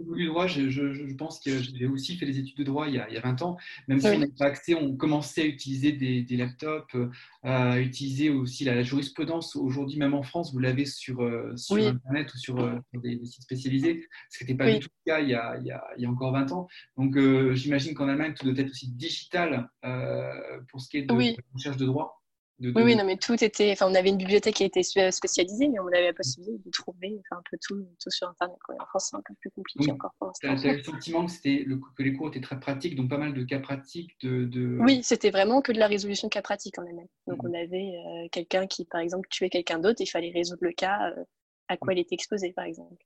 Niveau 0.00 0.14
du 0.14 0.26
droit, 0.26 0.46
je, 0.46 0.68
je, 0.68 1.14
pense 1.16 1.40
que 1.40 1.58
j'ai 1.58 1.86
aussi 1.86 2.16
fait 2.16 2.26
des 2.26 2.38
études 2.38 2.58
de 2.58 2.64
droit 2.64 2.86
il 2.88 2.94
y 2.94 2.98
a, 2.98 3.08
il 3.08 3.14
y 3.14 3.18
a 3.18 3.20
20 3.20 3.42
ans. 3.42 3.56
Même 3.88 4.00
si 4.00 4.06
on 4.06 4.18
n'a 4.18 4.26
pas 4.38 4.46
accès, 4.46 4.74
on 4.74 4.96
commençait 4.96 5.42
à 5.42 5.46
utiliser 5.46 5.92
des, 5.92 6.22
des 6.22 6.36
laptops, 6.36 6.94
euh, 6.94 7.10
à 7.42 7.78
utiliser 7.80 8.30
aussi 8.30 8.64
la, 8.64 8.82
jurisprudence. 8.82 9.56
Aujourd'hui, 9.56 9.98
même 9.98 10.14
en 10.14 10.22
France, 10.22 10.52
vous 10.52 10.58
l'avez 10.60 10.86
sur, 10.86 11.16
sur 11.56 11.76
Internet 11.76 12.32
ou 12.34 12.38
sur, 12.38 12.80
des, 12.94 13.20
sites 13.24 13.42
spécialisés, 13.42 14.06
ce 14.30 14.38
qui 14.38 14.44
n'était 14.44 14.56
pas 14.56 14.72
du 14.72 14.80
tout 14.80 14.88
le 15.06 15.10
cas 15.10 15.20
il 15.20 15.30
y 15.30 15.34
a, 15.34 15.56
il 15.58 15.66
y 15.66 15.70
a, 15.70 15.84
il 15.96 16.02
y 16.02 16.06
a 16.06 16.10
encore 16.10 16.32
20 16.32 16.52
ans. 16.52 16.68
Donc, 16.96 17.18
j'imagine 17.54 17.94
qu'en 17.94 18.08
Allemagne, 18.08 18.34
tout 18.34 18.44
doit 18.50 18.62
être 18.62 18.70
aussi 18.70 18.88
digital 18.88 19.68
pour 19.82 20.80
ce 20.80 20.88
qui 20.88 20.98
est 20.98 21.02
de, 21.02 21.14
la 21.14 21.32
recherche 21.54 21.76
de 21.76 21.86
droit 21.86 22.22
Oui, 22.60 22.72
oui, 22.76 22.96
non, 22.96 23.04
mais 23.04 23.16
tout 23.16 23.42
était. 23.42 23.72
Enfin, 23.72 23.86
on 23.90 23.94
avait 23.94 24.08
une 24.08 24.16
bibliothèque 24.16 24.56
qui 24.56 24.64
était 24.64 24.82
spécialisée, 24.82 25.68
mais 25.68 25.78
on 25.80 25.88
avait 25.88 26.06
la 26.06 26.12
possibilité 26.12 26.62
de 26.64 26.70
trouver 26.70 27.20
un 27.30 27.42
peu 27.50 27.56
tout, 27.60 27.86
tout 28.02 28.10
sur 28.10 28.28
Internet. 28.28 28.56
En 28.80 28.86
France, 28.86 29.08
c'est 29.10 29.16
un 29.16 29.22
peu 29.26 29.34
plus 29.40 29.50
compliqué 29.50 29.92
encore 29.92 30.12
pour 30.18 30.28
l'instant. 30.28 30.56
Tu 30.56 30.68
as, 30.68 30.72
le 30.74 30.82
sentiment 30.82 31.26
que, 31.26 31.64
le, 31.64 31.80
que 31.96 32.02
les 32.02 32.14
cours 32.14 32.28
étaient 32.28 32.40
très 32.40 32.58
pratiques, 32.58 32.96
donc 32.96 33.10
pas 33.10 33.18
mal 33.18 33.34
de 33.34 33.42
cas 33.44 33.60
pratiques 33.60 34.12
de, 34.22 34.44
de... 34.44 34.78
Oui, 34.80 35.02
c'était 35.02 35.30
vraiment 35.30 35.60
que 35.60 35.72
de 35.72 35.78
la 35.78 35.86
résolution 35.86 36.28
de 36.28 36.32
cas 36.32 36.42
pratiques 36.42 36.78
en 36.78 36.84
même. 36.84 37.06
Donc, 37.26 37.42
mhm. 37.42 37.50
on 37.50 37.54
avait 37.54 37.92
euh, 37.96 38.28
quelqu'un 38.30 38.66
qui, 38.66 38.84
par 38.84 39.00
exemple, 39.00 39.28
tuait 39.28 39.50
quelqu'un 39.50 39.78
d'autre 39.78 40.00
et 40.00 40.04
il 40.04 40.10
fallait 40.10 40.32
résoudre 40.32 40.62
le 40.62 40.72
cas 40.72 41.10
euh, 41.10 41.24
à 41.68 41.76
quoi 41.76 41.92
il 41.92 41.98
était 41.98 42.14
exposé, 42.14 42.52
par 42.52 42.64
exemple. 42.64 43.04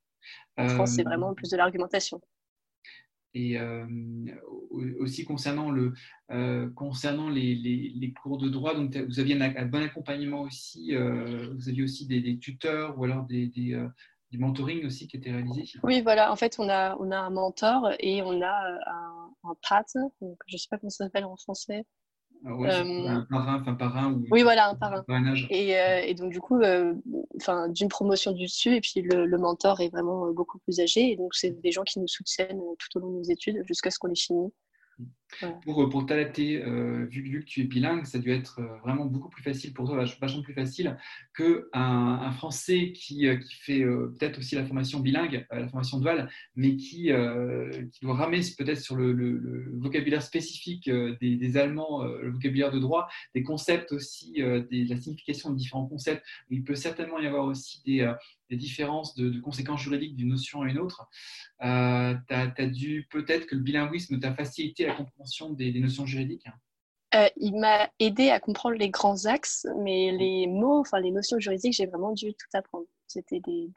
En 0.57 0.69
France, 0.69 0.93
c'est 0.97 1.05
vraiment 1.05 1.35
plus 1.35 1.51
de 1.51 1.57
l'argumentation. 1.57 2.21
Et 3.35 3.59
euh, 3.59 3.87
aussi 5.01 5.25
concernant, 5.25 5.71
le, 5.71 5.93
euh, 6.31 6.71
concernant 6.71 7.29
les, 7.29 7.55
les, 7.55 8.13
cours 8.13 8.39
de 8.39 8.49
droit, 8.49 8.75
donc 8.75 8.97
vous 8.97 9.21
aviez 9.21 9.41
un, 9.41 9.67
bon 9.67 9.83
accompagnement 9.83 10.43
aussi, 10.43 10.95
euh, 10.95 11.53
vous 11.55 11.69
aviez 11.69 11.83
aussi 11.83 12.07
des, 12.07 12.39
tuteurs 12.39 12.99
ou 12.99 13.05
alors 13.05 13.25
des, 13.25 13.47
du 13.49 14.39
mentoring 14.39 14.87
aussi 14.87 15.09
qui 15.09 15.19
étaient 15.19 15.31
réalisés 15.31 15.79
Oui, 15.83 16.01
voilà, 16.01 16.33
en 16.33 16.37
fait, 16.37 16.57
on 16.59 16.69
a, 16.69 16.97
on 17.01 17.11
a 17.11 17.19
un 17.19 17.31
mentor 17.31 17.91
et 18.01 18.23
on 18.23 18.41
a 18.41 18.81
un, 18.87 19.31
un 19.45 19.55
partner, 19.69 20.07
donc, 20.21 20.39
je 20.47 20.55
ne 20.55 20.59
sais 20.59 20.69
pas 20.71 20.79
comment 20.79 20.91
ça 20.91 21.05
s'appelle 21.05 21.25
en 21.25 21.37
français, 21.37 21.85
ah 22.45 22.51
euh, 22.51 23.09
un 23.09 23.27
parrain, 23.29 23.61
enfin 23.61 23.75
parrain 23.75 24.13
ou 24.13 24.25
oui 24.31 24.43
voilà 24.43 24.71
un 24.71 24.75
parrain. 24.75 25.05
Et, 25.51 25.77
euh, 25.77 26.01
et, 26.05 26.15
donc 26.15 26.31
du 26.31 26.41
coup, 26.41 26.61
euh, 26.61 26.95
enfin 27.37 27.69
d'une 27.69 27.89
promotion 27.89 28.33
du 28.33 28.45
dessus 28.45 28.75
et 28.77 28.81
puis 28.81 29.03
le, 29.03 29.27
le, 29.27 29.39
mentor 29.39 29.81
est 29.81 29.89
vraiment 29.89 30.31
beaucoup 30.33 30.59
plus 30.59 30.81
âgé 30.81 31.11
et 31.11 31.17
donc 31.17 31.35
c'est 31.35 31.51
des 31.61 31.73
gens 31.73 31.83
qui 31.83 31.99
nous 31.99 32.07
soutiennent 32.07 32.61
tout 32.79 32.97
au 32.97 33.01
long 33.01 33.11
de 33.11 33.17
nos 33.17 33.23
études 33.25 33.63
jusqu'à 33.67 33.91
ce 33.91 33.99
qu'on 33.99 34.09
les 34.09 34.15
finisse. 34.15 34.53
Pour, 35.63 35.83
euh, 35.83 35.89
pour 35.89 36.07
t'adapter, 36.07 36.63
euh, 36.63 37.07
vu, 37.11 37.41
que 37.41 37.45
tu 37.45 37.61
es 37.61 37.65
bilingue, 37.65 38.07
ça 38.07 38.19
a 38.19 38.21
dû 38.21 38.31
être 38.33 38.61
euh, 38.61 38.79
vraiment 38.79 39.05
beaucoup 39.05 39.29
plus 39.29 39.43
facile 39.43 39.73
pour 39.73 39.87
toi, 39.87 39.97
vachement 40.21 40.43
plus 40.43 40.55
facile 40.55 40.97
qu'un 41.37 41.63
un 41.73 42.33
Français 42.33 42.93
qui, 42.93 43.29
qui 43.39 43.55
fait 43.61 43.85
peut-être 43.85 44.39
aussi 44.39 44.55
la 44.55 44.65
formation 44.65 45.01
bilingue, 45.01 45.47
la 45.51 45.69
formation 45.69 46.01
duale, 46.01 46.31
mais 46.57 46.77
qui, 46.77 47.11
qui 47.93 48.01
doit 48.01 48.15
ramer 48.15 48.41
peut-être 48.57 48.81
sur 48.81 48.97
le, 48.97 49.71
vocabulaire 49.79 50.23
spécifique 50.23 50.91
des, 50.91 51.57
Allemands, 51.57 52.05
le 52.05 52.31
vocabulaire 52.31 52.71
de 52.71 52.79
droit, 52.79 53.09
des 53.35 53.43
concepts 53.43 53.93
aussi, 53.93 54.43
des, 54.71 54.85
la 54.85 54.97
signification 54.97 55.51
de 55.51 55.57
différents 55.57 55.87
concepts. 55.87 56.25
Il 56.51 56.65
peut 56.65 56.75
certainement 56.75 57.19
y 57.19 57.27
avoir 57.27 57.45
aussi 57.45 57.83
des, 57.85 58.13
des 58.51 58.57
différences 58.57 59.15
de, 59.15 59.41
conséquences 59.41 59.83
juridiques 59.83 60.17
d'une 60.17 60.29
notion 60.29 60.63
à 60.63 60.69
une 60.69 60.79
autre. 60.79 61.07
Euh, 61.63 62.15
tu 62.29 62.35
as, 62.35 62.67
dû 62.67 63.07
peut-être 63.11 63.47
que 63.47 63.55
le 63.55 63.61
bilinguisme 63.61 64.19
t'a 64.19 64.35
facilité 64.35 64.87
la 64.87 64.95
compréhension 64.95 65.18
des, 65.51 65.81
notions 65.81 66.07
juridiques 66.07 66.47
euh, 67.15 67.29
Il 67.37 67.59
m'a 67.59 67.91
aidé 67.99 68.31
à 68.31 68.41
comprendre 68.41 68.77
les 68.77 68.91
grands 68.91 69.27
axes, 69.27 69.67
mais 69.79 70.13
les 70.13 70.47
mots, 70.47 70.81
enfin 70.81 71.01
les 71.01 71.11
notions 71.11 71.39
juridiques, 71.39 71.75
j'ai 71.75 71.87
vraiment 71.87 72.13
dû 72.13 72.33
tout 72.33 72.57
apprendre. 72.57 72.87
C'était 73.07 73.41
des, 73.41 73.71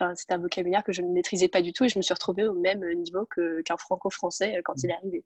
Enfin, 0.00 0.14
un 0.30 0.38
vocabulaire 0.38 0.82
que 0.82 0.92
je 0.92 1.02
ne 1.02 1.08
maîtrisais 1.08 1.48
pas 1.48 1.60
du 1.60 1.74
tout 1.74 1.84
et 1.84 1.88
je 1.90 1.98
me 1.98 2.02
suis 2.02 2.14
retrouvée 2.14 2.46
au 2.48 2.54
même 2.54 2.82
niveau 2.94 3.26
qu'un 3.26 3.76
franco-français 3.76 4.62
quand 4.64 4.82
il 4.82 4.88
est 4.88 4.94
arrivé 4.94 5.22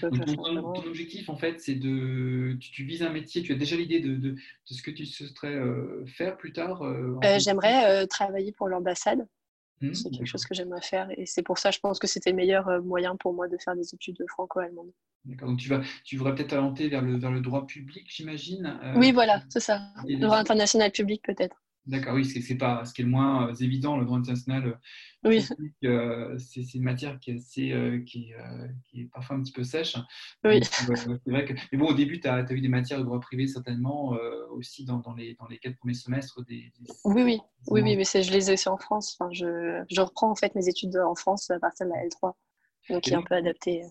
ton, 0.00 0.86
objectif, 0.86 1.28
en 1.28 1.36
fait, 1.36 1.60
c'est 1.60 1.74
de. 1.74 2.56
Tu, 2.60 2.84
vises 2.84 3.02
un 3.02 3.10
métier, 3.10 3.42
tu 3.42 3.52
as 3.52 3.56
déjà 3.56 3.76
l'idée 3.76 4.00
de, 4.00 4.16
de, 4.16 4.36
ce 4.64 4.82
que 4.82 4.90
tu 4.90 5.06
souhaiterais 5.06 5.54
euh, 5.54 6.04
faire 6.06 6.36
plus 6.36 6.52
tard 6.52 6.82
euh, 6.82 7.18
euh, 7.24 7.38
J'aimerais 7.38 8.06
travailler 8.06 8.52
pour 8.52 8.68
l'ambassade. 8.68 9.26
Mmh, 9.80 9.94
c'est 9.94 10.10
quelque 10.10 10.26
chose 10.26 10.44
que 10.44 10.54
j'aimerais 10.54 10.82
faire 10.82 11.08
et 11.16 11.26
c'est 11.26 11.42
pour 11.42 11.58
ça, 11.58 11.70
je 11.70 11.78
pense 11.80 11.98
que 11.98 12.06
c'était 12.06 12.30
le 12.30 12.36
meilleur 12.36 12.82
moyen 12.82 13.16
pour 13.16 13.34
moi 13.34 13.48
de 13.48 13.56
faire 13.58 13.74
des 13.74 13.94
études 13.94 14.22
franco-allemandes. 14.28 14.92
D'accord, 15.24 15.48
donc 15.48 15.58
tu, 15.58 15.68
vas, 15.68 15.80
tu 16.04 16.16
voudrais 16.16 16.34
peut-être 16.34 16.52
orienter 16.52 16.88
vers 16.88 17.02
le, 17.02 17.16
vers 17.16 17.30
le 17.30 17.40
droit 17.40 17.66
public, 17.66 18.06
j'imagine 18.08 18.78
Oui, 18.96 19.10
voilà, 19.12 19.42
c'est 19.48 19.60
ça. 19.60 19.80
Le 20.06 20.18
droit 20.18 20.36
international 20.36 20.92
public, 20.92 21.22
peut-être. 21.24 21.63
D'accord, 21.86 22.14
oui, 22.14 22.24
c'est 22.24 22.54
pas 22.54 22.82
ce 22.86 22.94
qui 22.94 23.02
est 23.02 23.04
le 23.04 23.10
moins 23.10 23.48
euh, 23.48 23.54
évident, 23.60 23.98
le 23.98 24.06
droit 24.06 24.16
international. 24.16 24.66
Euh, 24.66 25.28
oui. 25.28 25.46
Euh, 25.84 26.38
c'est 26.38 26.74
une 26.74 26.82
matière 26.82 27.18
qui 27.20 27.32
est, 27.32 27.36
assez, 27.36 28.02
qui, 28.06 28.32
qui, 28.86 29.02
est 29.02 29.10
parfois 29.12 29.36
un 29.36 29.42
petit 29.42 29.52
peu 29.52 29.64
sèche. 29.64 29.96
Oui. 30.44 30.60
c'est 30.64 30.86
vrai 31.26 31.44
que, 31.44 31.52
mais 31.72 31.78
bon, 31.78 31.88
au 31.88 31.94
début, 31.94 32.20
tu 32.20 32.28
as, 32.28 32.36
as, 32.36 32.52
eu 32.52 32.60
des 32.62 32.68
matières 32.68 32.98
de 33.00 33.04
droit 33.04 33.20
privé 33.20 33.46
certainement 33.46 34.16
aussi 34.50 34.86
dans, 34.86 34.98
dans, 34.98 35.12
les, 35.12 35.34
dans 35.34 35.46
les 35.46 35.58
quatre 35.58 35.76
premiers 35.76 35.94
semestres. 35.94 36.42
Des, 36.46 36.72
Oui, 37.04 37.22
oui, 37.22 37.40
oui, 37.68 37.82
oui, 37.82 37.96
mais 37.96 38.04
je 38.04 38.32
les 38.32 38.50
ai 38.50 38.54
aussi 38.54 38.68
en 38.70 38.78
France. 38.78 39.16
Enfin, 39.18 39.30
je, 39.32 39.84
je, 39.90 40.00
reprends 40.00 40.30
en 40.30 40.36
fait 40.36 40.54
mes 40.54 40.68
études 40.68 40.96
en 40.96 41.14
France 41.14 41.50
à 41.50 41.58
partir 41.58 41.86
de 41.86 41.92
la 41.92 42.06
L3, 42.06 42.32
donc 42.88 43.02
qui 43.02 43.10
est 43.10 43.14
un 43.14 43.22
peu 43.22 43.34
adapté. 43.34 43.82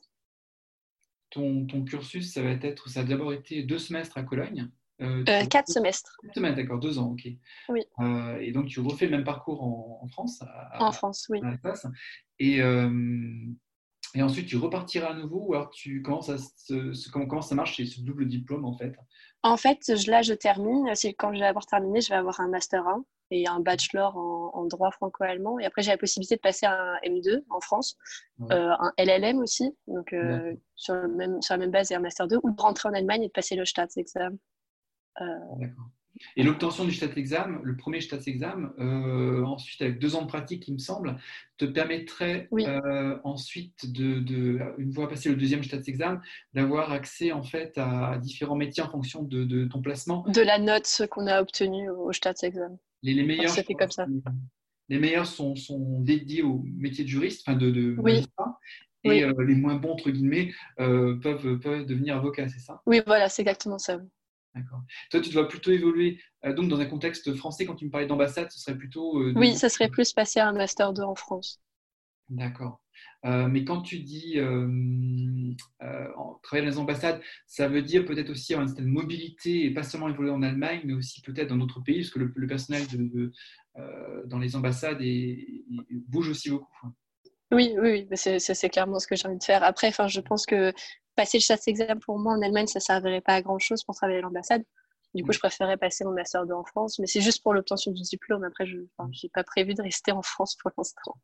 Ton, 1.30 1.66
ton, 1.68 1.84
cursus, 1.84 2.34
ça 2.34 2.42
va 2.42 2.52
être, 2.52 2.90
ça 2.90 3.02
a 3.02 3.04
d'abord 3.04 3.34
été 3.34 3.62
deux 3.62 3.80
semestres 3.80 4.18
à 4.18 4.24
Cologne. 4.24 4.70
Euh, 5.02 5.24
euh, 5.28 5.46
quatre 5.46 5.70
semestres. 5.70 6.16
Quatre 6.22 6.36
semestres, 6.36 6.58
d'accord, 6.58 6.80
deux 6.80 7.00
ans, 7.00 7.12
ok. 7.12 7.28
Oui. 7.70 7.82
Euh, 8.00 8.38
et 8.40 8.52
donc, 8.52 8.68
tu 8.68 8.80
refais 8.80 9.06
le 9.06 9.12
même 9.12 9.24
parcours 9.24 9.64
en, 9.64 10.08
France 10.08 10.44
En 10.80 10.92
France, 10.92 11.28
oui. 11.30 11.42
et, 12.40 12.60
et 14.16 14.22
ensuite, 14.22 14.48
tu 14.48 14.58
repartiras 14.58 15.12
à 15.12 15.14
nouveau 15.16 15.48
ou 15.48 15.54
alors 15.56 15.72
tu, 15.72 16.02
comment, 16.04 16.22
ça, 16.22 16.36
comment, 17.12 17.26
comment 17.26 17.42
ça 17.42 17.56
marche 17.56 17.76
chez 17.76 17.86
ce 17.86 18.02
double 18.02 18.28
diplôme 18.28 18.66
en 18.66 18.78
fait? 18.78 18.94
En 19.42 19.58
fait, 19.58 19.80
là, 20.08 20.22
je 20.22 20.34
termine. 20.34 20.86
Quand 21.18 21.34
je 21.34 21.40
vais 21.40 21.46
avoir 21.46 21.66
terminé, 21.66 22.00
je 22.00 22.10
vais 22.10 22.16
avoir 22.16 22.40
un 22.40 22.48
Master 22.48 22.88
1 22.88 23.04
et 23.32 23.48
un 23.48 23.60
bachelor 23.60 24.16
en, 24.16 24.66
droit 24.66 24.92
franco-allemand. 24.92 25.58
Et 25.60 25.66
après, 25.66 25.82
j'ai 25.82 25.90
la 25.90 25.98
possibilité 25.98 26.36
de 26.36 26.42
passer 26.42 26.68
un 26.68 26.98
M2 27.04 27.44
en 27.50 27.60
France, 27.60 27.98
un 28.52 28.92
LLM 29.00 29.40
aussi, 29.40 29.76
donc 29.88 30.16
sur, 30.76 30.94
le 30.94 31.08
même, 31.08 31.42
sur 31.42 31.56
la 31.56 31.58
même 31.58 31.72
base 31.72 31.92
et 31.92 31.96
un 31.96 32.00
Master 32.00 32.28
2, 32.28 32.38
ou 32.44 32.52
de 32.52 32.62
rentrer 32.62 32.90
en 32.90 32.94
Allemagne 32.94 33.24
et 33.24 33.28
de 33.28 33.32
passer 33.32 33.56
le 33.56 33.66
Staatsexamen. 33.66 34.38
D'accord. 35.20 35.90
Et 36.36 36.44
l'obtention 36.44 36.86
du 36.86 36.92
Staatsexamen, 36.92 37.60
le 37.64 37.76
premier 37.76 38.02
Staatsexamen, 38.02 38.72
euh, 38.80 39.44
ensuite 39.44 39.82
avec 39.82 40.00
deux 40.00 40.16
ans 40.16 40.22
de 40.22 40.28
pratique, 40.28 40.68
il 40.68 40.76
me 40.76 40.80
semble, 40.80 41.18
te 41.58 41.66
permettrait 41.66 42.50
euh, 42.54 43.18
ensuite, 43.24 43.92
de, 43.92 44.60
une 44.78 44.94
fois 44.94 45.10
passé 45.10 45.30
le 45.30 45.36
deuxième 45.36 45.64
Staatsexamen, 45.64 46.22
d'avoir 46.54 46.92
accès 46.92 47.32
en 47.32 47.44
fait 47.44 47.78
à, 47.78 48.18
différents 48.18 48.56
métiers 48.56 48.84
en 48.84 48.90
fonction 48.90 49.24
de, 49.24 49.66
ton 49.66 49.82
placement. 49.82 50.24
De 50.28 50.42
la 50.42 50.60
note 50.60 51.02
qu'on 51.10 51.28
a 51.28 51.42
obtenue 51.42 51.90
au 51.90 52.12
Staatsexamen. 52.12 52.78
Les, 53.02 53.14
les 53.14 53.24
meilleurs, 53.24 53.50
ça 53.50 53.64
fait 53.64 53.74
comme 53.74 53.92
ça. 53.92 54.06
Les 54.90 55.00
meilleurs 55.00 55.26
sont, 55.26 55.56
sont, 55.56 56.02
dédiés 56.02 56.44
au 56.44 56.64
métier 56.78 57.04
de 57.04 57.10
juriste, 57.10 57.44
enfin 57.48 57.58
de, 57.58 57.72
de 57.72 57.96
magistrat, 58.02 58.60
et 59.06 59.24
euh, 59.24 59.34
les 59.46 59.56
moins 59.56 59.76
bons, 59.76 59.94
entre 59.94 60.12
guillemets, 60.12 60.52
peuvent, 60.78 61.60
peuvent 61.60 61.86
devenir 61.86 62.18
avocats, 62.18 62.48
c'est 62.50 62.60
ça? 62.60 62.82
Oui, 62.86 63.02
voilà, 63.06 63.30
c'est 63.30 63.42
exactement 63.42 63.80
ça. 63.80 64.00
D'accord. 64.56 64.82
Toi, 65.10 65.20
tu 65.20 65.32
dois 65.32 65.48
plutôt 65.48 65.72
évoluer 65.72 66.20
euh, 66.46 66.54
donc 66.54 66.70
dans 66.70 66.80
un 66.80 66.86
contexte 66.86 67.34
français. 67.36 67.66
Quand 67.66 67.76
tu 67.76 67.86
me 67.86 67.90
parlais 67.90 68.06
d'ambassade, 68.06 68.52
ce 68.52 68.60
serait 68.60 68.78
plutôt. 68.78 69.20
Euh, 69.20 69.34
oui, 69.36 69.56
ça 69.56 69.70
serait 69.70 69.90
plus 69.90 70.14
passer 70.14 70.40
à 70.40 70.48
un 70.48 70.54
master 70.54 70.94
2 70.94 71.02
en 71.02 71.16
France. 71.16 71.60
D'accord. 72.30 72.80
Euh, 73.26 73.48
mais 73.48 73.64
quand 73.64 73.82
tu 73.82 74.00
dis 74.00 74.38
travailler 76.44 76.66
dans 76.66 76.72
les 76.72 76.78
ambassades, 76.78 77.22
ça 77.48 77.68
veut 77.68 77.82
dire 77.82 78.06
peut-être 78.06 78.30
aussi 78.30 78.54
avoir 78.54 78.68
une 78.68 78.76
certaine 78.76 78.92
mobilité 78.92 79.66
et 79.66 79.74
pas 79.74 79.84
seulement 79.84 80.10
évoluer 80.10 80.30
en 80.30 80.44
Allemagne, 80.44 80.82
mais 80.86 80.94
aussi 80.94 81.22
peut-être 81.22 81.50
dans 81.50 81.58
d'autres 81.58 81.80
pays, 81.80 82.02
parce 82.02 82.12
que 82.12 82.20
le, 82.20 82.48
personnel 82.48 82.86
de, 82.88 83.32
dans 84.26 84.40
les 84.40 84.56
ambassades 84.56 85.02
bouge 86.10 86.30
aussi 86.30 86.50
beaucoup. 86.50 86.88
Oui, 87.52 87.74
oui, 87.78 88.08
oui. 88.10 88.18
c'est 88.18 88.70
clairement 88.70 89.00
ce 89.00 89.08
que 89.08 89.16
j'ai 89.16 89.28
envie 89.28 89.38
de 89.38 89.44
faire. 89.44 89.64
Après, 89.64 89.92
je 89.92 90.20
pense 90.20 90.46
que 90.46 90.74
passer 91.16 91.38
le 91.38 91.44
chasse 91.44 91.68
examen 91.68 91.98
pour 91.98 92.20
moi 92.20 92.34
en 92.34 92.42
Allemagne, 92.42 92.68
ça 92.68 92.80
ne 92.80 92.84
servirait 92.84 93.22
pas 93.22 93.36
à 93.36 93.42
grand 93.42 93.60
chose 93.60 93.84
pour 93.84 93.96
travailler 93.96 94.20
à 94.20 94.22
l'ambassade. 94.22 94.64
Du 95.14 95.24
coup, 95.24 95.32
je 95.32 95.40
préférais 95.40 95.78
passer 95.78 96.04
mon 96.06 96.12
master 96.12 96.46
2 96.48 96.54
en 96.54 96.64
France, 96.64 96.98
mais 96.98 97.06
c'est 97.06 97.22
juste 97.22 97.44
pour 97.44 97.54
l'obtention 97.54 97.92
du 97.92 98.02
diplôme. 98.02 98.44
Après, 98.44 98.66
je 98.66 98.78
n'ai 98.78 99.30
pas 99.32 99.44
prévu 99.44 99.76
de 99.76 99.82
rester 99.82 100.12
en 100.12 100.24
France 100.24 100.56
pour 100.56 100.72
l'instant. 100.76 101.18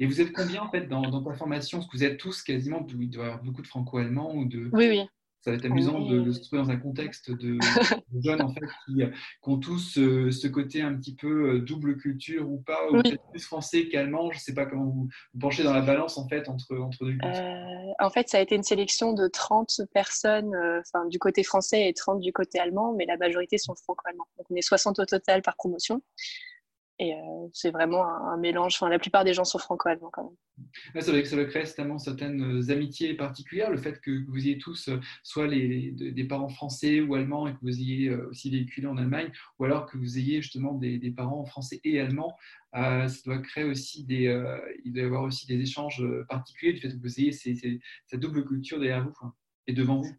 Et 0.00 0.06
vous 0.06 0.20
êtes 0.20 0.32
combien 0.32 0.62
en 0.62 0.70
fait 0.70 0.86
dans, 0.88 1.02
dans 1.02 1.22
ta 1.22 1.34
formation? 1.34 1.78
Est-ce 1.78 1.88
que 1.88 1.96
vous 1.96 2.04
êtes 2.04 2.18
tous 2.18 2.42
quasiment, 2.42 2.84
il 2.88 3.10
doit 3.10 3.24
y 3.24 3.26
avoir 3.26 3.42
beaucoup 3.42 3.62
de 3.62 3.66
franco-allemands 3.66 4.34
ou 4.34 4.44
de... 4.46 4.70
Oui, 4.72 4.88
oui. 4.88 5.08
Ça 5.48 5.52
va 5.52 5.56
être 5.56 5.64
amusant 5.64 6.00
de, 6.00 6.30
se 6.30 6.40
trouver 6.40 6.60
dans 6.60 6.68
un 6.68 6.76
contexte 6.76 7.30
de, 7.30 7.56
jeunes 8.22 8.42
en 8.42 8.52
fait, 8.52 8.66
qui, 8.86 9.02
ont 9.44 9.56
tous 9.56 9.96
euh, 9.96 10.30
ce 10.30 10.46
côté 10.46 10.82
un 10.82 10.94
petit 10.94 11.14
peu 11.14 11.54
euh, 11.54 11.60
double 11.60 11.96
culture 11.96 12.50
ou 12.50 12.58
pas, 12.58 12.86
ou 12.90 13.00
peut-être 13.00 13.22
plus 13.30 13.40
français 13.40 13.88
qu'allemand. 13.88 14.30
Je 14.30 14.36
ne 14.36 14.40
sais 14.40 14.52
pas 14.52 14.66
comment 14.66 14.84
vous, 14.84 15.08
penchez 15.40 15.62
dans 15.62 15.72
la 15.72 15.80
balance 15.80 16.18
en 16.18 16.28
fait 16.28 16.50
entre, 16.50 16.76
entre 16.76 17.06
deux 17.06 17.16
euh, 17.24 17.92
En 17.98 18.10
fait, 18.10 18.28
ça 18.28 18.36
a 18.36 18.40
été 18.42 18.56
une 18.56 18.62
sélection 18.62 19.14
de 19.14 19.26
30 19.26 19.80
personnes 19.94 20.54
enfin, 20.80 21.06
du 21.06 21.18
côté 21.18 21.42
français 21.42 21.88
et 21.88 21.94
30 21.94 22.20
du 22.20 22.34
côté 22.34 22.58
allemand, 22.58 22.92
mais 22.92 23.06
la 23.06 23.16
majorité 23.16 23.56
sont 23.56 23.74
franco-allemands. 23.74 24.28
Donc 24.36 24.48
on 24.50 24.54
est 24.54 24.60
60 24.60 24.98
au 24.98 25.06
total 25.06 25.40
par 25.40 25.56
promotion. 25.56 26.02
Et 27.00 27.14
euh, 27.14 27.48
c'est 27.52 27.70
vraiment 27.70 28.04
un, 28.04 28.36
mélange. 28.38 28.74
Enfin, 28.74 28.88
la 28.88 28.98
plupart 28.98 29.22
des 29.22 29.32
gens 29.32 29.44
sont 29.44 29.58
franco-allemands 29.58 30.10
quand 30.12 30.24
même. 30.24 31.02
ça, 31.02 31.12
va 31.12 31.44
créer 31.44 31.64
certainement 31.64 31.98
certaines 31.98 32.60
euh, 32.60 32.72
amitiés 32.72 33.14
particulières. 33.14 33.70
Le 33.70 33.76
fait 33.76 34.00
que 34.00 34.24
vous 34.28 34.38
ayez 34.38 34.58
tous 34.58 34.88
euh, 34.88 34.98
soit 35.22 35.46
des 35.46 36.26
parents 36.28 36.48
français 36.48 37.00
ou 37.00 37.14
allemands 37.14 37.46
et 37.46 37.52
que 37.52 37.58
vous 37.62 37.80
ayez 37.80 38.12
aussi 38.14 38.50
véhiculé 38.50 38.88
en 38.88 38.96
Allemagne, 38.96 39.30
ou 39.58 39.64
alors 39.64 39.86
que 39.86 39.96
vous 39.96 40.18
ayez 40.18 40.42
justement 40.42 40.74
des, 40.74 40.98
des 40.98 41.10
parents 41.12 41.44
français 41.44 41.80
et 41.84 42.00
allemands, 42.00 42.36
ça 42.72 43.08
doit 43.24 43.38
créer 43.38 43.64
aussi 43.64 44.04
des, 44.04 44.24
il 44.84 44.92
doit 44.92 45.02
y 45.02 45.06
avoir 45.06 45.22
aussi 45.22 45.46
des 45.46 45.60
échanges 45.60 46.04
particuliers 46.28 46.72
du 46.72 46.80
fait 46.80 46.88
que 46.88 47.00
vous 47.00 47.20
ayez 47.20 47.32
cette 47.32 48.20
double 48.20 48.44
culture 48.44 48.78
derrière 48.78 49.04
vous 49.04 49.32
et 49.66 49.72
devant 49.72 50.00
vous. 50.00 50.14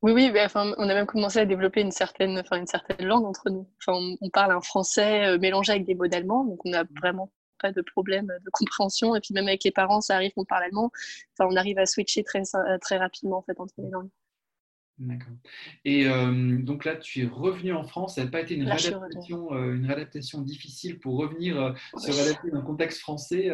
Oui, 0.00 0.12
oui, 0.12 0.30
enfin, 0.36 0.72
on 0.78 0.88
a 0.88 0.94
même 0.94 1.06
commencé 1.06 1.40
à 1.40 1.44
développer 1.44 1.80
une 1.80 1.90
certaine, 1.90 2.38
enfin, 2.38 2.58
une 2.58 2.68
certaine 2.68 3.04
langue 3.04 3.24
entre 3.24 3.50
nous. 3.50 3.68
Enfin, 3.80 3.98
on, 4.20 4.30
parle 4.30 4.52
un 4.52 4.60
français 4.60 5.26
euh, 5.26 5.38
mélangé 5.38 5.72
avec 5.72 5.86
des 5.86 5.96
mots 5.96 6.06
d'allemand, 6.06 6.44
donc 6.44 6.64
on 6.64 6.70
n'a 6.70 6.84
vraiment 7.00 7.32
pas 7.60 7.72
de 7.72 7.82
problème 7.82 8.26
de 8.26 8.50
compréhension. 8.52 9.16
Et 9.16 9.20
puis 9.20 9.34
même 9.34 9.48
avec 9.48 9.64
les 9.64 9.72
parents, 9.72 10.00
ça 10.00 10.14
arrive 10.14 10.32
qu'on 10.34 10.44
parle 10.44 10.62
allemand. 10.64 10.92
Enfin, 11.32 11.50
on 11.52 11.56
arrive 11.56 11.78
à 11.78 11.86
switcher 11.86 12.22
très, 12.22 12.42
très 12.80 12.98
rapidement 12.98 13.38
en 13.38 13.42
fait, 13.42 13.58
entre 13.58 13.74
les 13.78 13.90
langues. 13.90 14.10
D'accord. 14.98 15.34
Et 15.84 16.06
euh, 16.06 16.58
donc 16.62 16.84
là, 16.84 16.94
tu 16.94 17.24
es 17.24 17.26
revenu 17.26 17.72
en 17.72 17.82
France. 17.82 18.16
Ça 18.16 18.24
n'a 18.24 18.30
pas 18.30 18.40
été 18.40 18.54
une, 18.54 18.68
réadaptation, 18.68 19.52
euh, 19.52 19.74
une 19.74 19.86
réadaptation 19.86 20.42
difficile 20.42 21.00
pour 21.00 21.18
revenir 21.18 21.74
se 21.96 22.12
réadapter 22.12 22.50
dans 22.52 22.58
un 22.58 22.62
contexte 22.62 23.00
français 23.00 23.50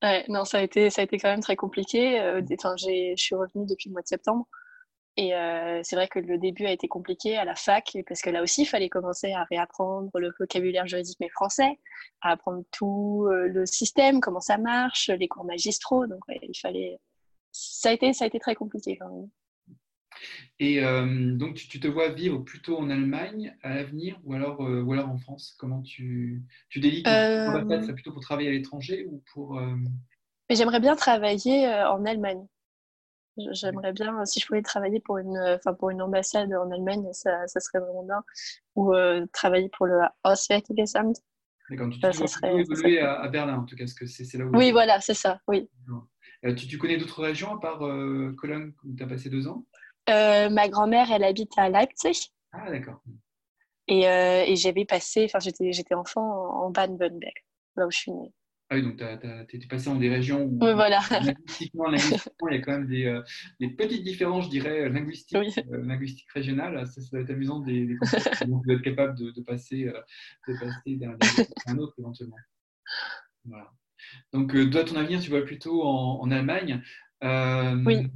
Ouais, 0.00 0.24
non, 0.28 0.44
ça 0.44 0.58
a, 0.58 0.62
été, 0.62 0.90
ça 0.90 1.00
a 1.00 1.04
été 1.04 1.18
quand 1.18 1.28
même 1.28 1.40
très 1.40 1.56
compliqué. 1.56 2.20
Enfin, 2.56 2.74
je 2.76 3.14
suis 3.16 3.34
revenue 3.36 3.66
depuis 3.66 3.88
le 3.88 3.92
mois 3.92 4.02
de 4.02 4.06
septembre. 4.06 4.48
Et 5.18 5.34
euh, 5.34 5.80
c'est 5.82 5.96
vrai 5.96 6.06
que 6.06 6.20
le 6.20 6.38
début 6.38 6.64
a 6.66 6.70
été 6.70 6.86
compliqué 6.86 7.36
à 7.36 7.44
la 7.44 7.56
fac, 7.56 7.96
parce 8.06 8.22
que 8.22 8.30
là 8.30 8.40
aussi, 8.40 8.62
il 8.62 8.66
fallait 8.66 8.88
commencer 8.88 9.32
à 9.32 9.42
réapprendre 9.50 10.16
le 10.16 10.32
vocabulaire 10.38 10.86
juridique 10.86 11.18
mais 11.18 11.28
français, 11.28 11.80
à 12.20 12.30
apprendre 12.30 12.62
tout 12.70 13.26
euh, 13.28 13.48
le 13.48 13.66
système, 13.66 14.20
comment 14.20 14.38
ça 14.38 14.58
marche, 14.58 15.10
les 15.10 15.26
cours 15.26 15.44
magistraux. 15.44 16.06
Donc, 16.06 16.20
il 16.28 16.56
fallait. 16.56 16.98
Ça 17.50 17.88
a, 17.88 17.92
été, 17.92 18.12
ça 18.12 18.24
a 18.24 18.26
été 18.28 18.38
très 18.38 18.54
compliqué 18.54 18.96
quand 18.96 19.12
même. 19.12 19.28
Et 20.60 20.84
euh, 20.84 21.34
donc, 21.34 21.56
tu, 21.56 21.80
te 21.80 21.88
vois 21.88 22.10
vivre 22.10 22.38
plutôt 22.38 22.78
en 22.78 22.88
Allemagne 22.88 23.56
à 23.64 23.74
l'avenir 23.74 24.20
ou 24.22 24.34
alors, 24.34 24.60
ou 24.60 24.92
alors 24.92 25.08
en 25.08 25.18
France? 25.18 25.56
Comment 25.58 25.82
tu, 25.82 26.44
tu 26.68 26.78
délites 26.78 27.08
serait 27.08 27.92
plutôt 27.92 28.12
pour 28.12 28.22
travailler 28.22 28.50
à 28.50 28.52
l'étranger 28.52 29.04
ou 29.10 29.20
pour. 29.32 29.60
J'aimerais 30.48 30.80
bien 30.80 30.94
travailler 30.94 31.66
en 31.66 32.04
Allemagne. 32.04 32.46
J'aimerais 33.52 33.92
bien, 33.92 34.24
si 34.24 34.40
je 34.40 34.46
pouvais 34.46 34.62
travailler 34.62 35.00
pour 35.00 35.18
une, 35.18 35.38
enfin 35.38 35.74
pour 35.74 35.90
une 35.90 36.02
ambassade 36.02 36.52
en 36.52 36.70
Allemagne, 36.70 37.06
ça, 37.12 37.46
ça 37.46 37.60
serait 37.60 37.78
vraiment 37.78 38.04
bien. 38.04 38.22
Ou 38.74 38.94
euh, 38.94 39.26
travailler 39.32 39.68
pour 39.68 39.86
le 39.86 40.00
Auswärtige 40.24 40.94
Amt. 40.96 41.16
D'accord, 41.70 41.90
tu, 41.90 42.00
tu 42.00 42.28
serait, 42.28 42.56
évoluer 42.56 43.00
à, 43.00 43.28
Berlin 43.28 43.58
en 43.58 43.64
tout 43.64 43.76
cas, 43.76 43.84
parce 43.84 43.94
que 43.94 44.06
c'est 44.06 44.38
là 44.38 44.46
où. 44.46 44.56
Oui, 44.56 44.72
voilà, 44.72 45.00
c'est 45.00 45.14
ça, 45.14 45.40
oui. 45.46 45.68
Euh, 46.44 46.54
tu, 46.54 46.66
tu, 46.66 46.78
connais 46.78 46.96
d'autres 46.96 47.22
régions 47.22 47.54
à 47.54 47.60
part 47.60 47.84
euh, 47.86 48.34
Cologne 48.38 48.72
où 48.84 48.94
tu 48.94 49.02
as 49.02 49.06
passé 49.06 49.28
deux 49.28 49.46
ans? 49.48 49.64
Ma 50.08 50.68
grand-mère, 50.68 51.12
elle 51.12 51.24
habite 51.24 51.52
à 51.58 51.68
Leipzig. 51.68 52.32
Ah, 52.52 52.70
d'accord. 52.70 53.02
Et, 53.86 54.02
et 54.02 54.56
j'avais 54.56 54.84
passé, 54.84 55.26
enfin 55.26 55.38
j'étais 55.40 55.94
enfant 55.94 56.22
en 56.22 56.70
Baden-Württemberg, 56.70 57.34
là 57.76 57.86
où 57.86 57.90
je 57.90 57.98
suis 57.98 58.12
née. 58.12 58.32
Ah 58.70 58.76
oui, 58.76 58.82
donc 58.82 58.96
tu 59.48 59.56
es 59.56 59.66
passé 59.66 59.86
dans 59.86 59.96
des 59.96 60.10
régions 60.10 60.42
où 60.44 60.58
voilà. 60.58 61.00
linguistiquement, 61.10 61.86
linguistiquement, 61.86 62.48
il 62.50 62.54
y 62.54 62.58
a 62.58 62.60
quand 62.60 62.72
même 62.72 62.86
des, 62.86 63.06
euh, 63.06 63.22
des 63.60 63.68
petites 63.70 64.04
différences, 64.04 64.44
je 64.44 64.50
dirais, 64.50 64.90
linguistiques, 64.90 65.38
euh, 65.38 65.82
linguistiques 65.84 66.30
régionales. 66.32 66.86
Ça, 66.86 67.00
ça, 67.00 67.08
va 67.16 67.22
être 67.22 67.30
amusant 67.30 67.60
des, 67.60 67.96
vous 68.46 68.62
êtes 68.68 68.82
capable 68.82 69.16
de, 69.18 69.30
de 69.30 69.40
passer, 69.40 69.88
euh, 69.88 70.54
passer 70.60 70.96
d'un 70.96 71.12
à 71.12 71.70
un 71.70 71.78
autre 71.78 71.94
éventuellement. 71.98 72.36
Voilà. 73.46 73.72
Donc, 74.34 74.52
toi, 74.70 74.84
ton 74.84 74.96
avenir, 74.96 75.20
tu 75.20 75.30
vois 75.30 75.44
plutôt 75.44 75.82
en, 75.82 76.20
en 76.20 76.30
Allemagne. 76.30 76.82
Oui. 77.22 78.06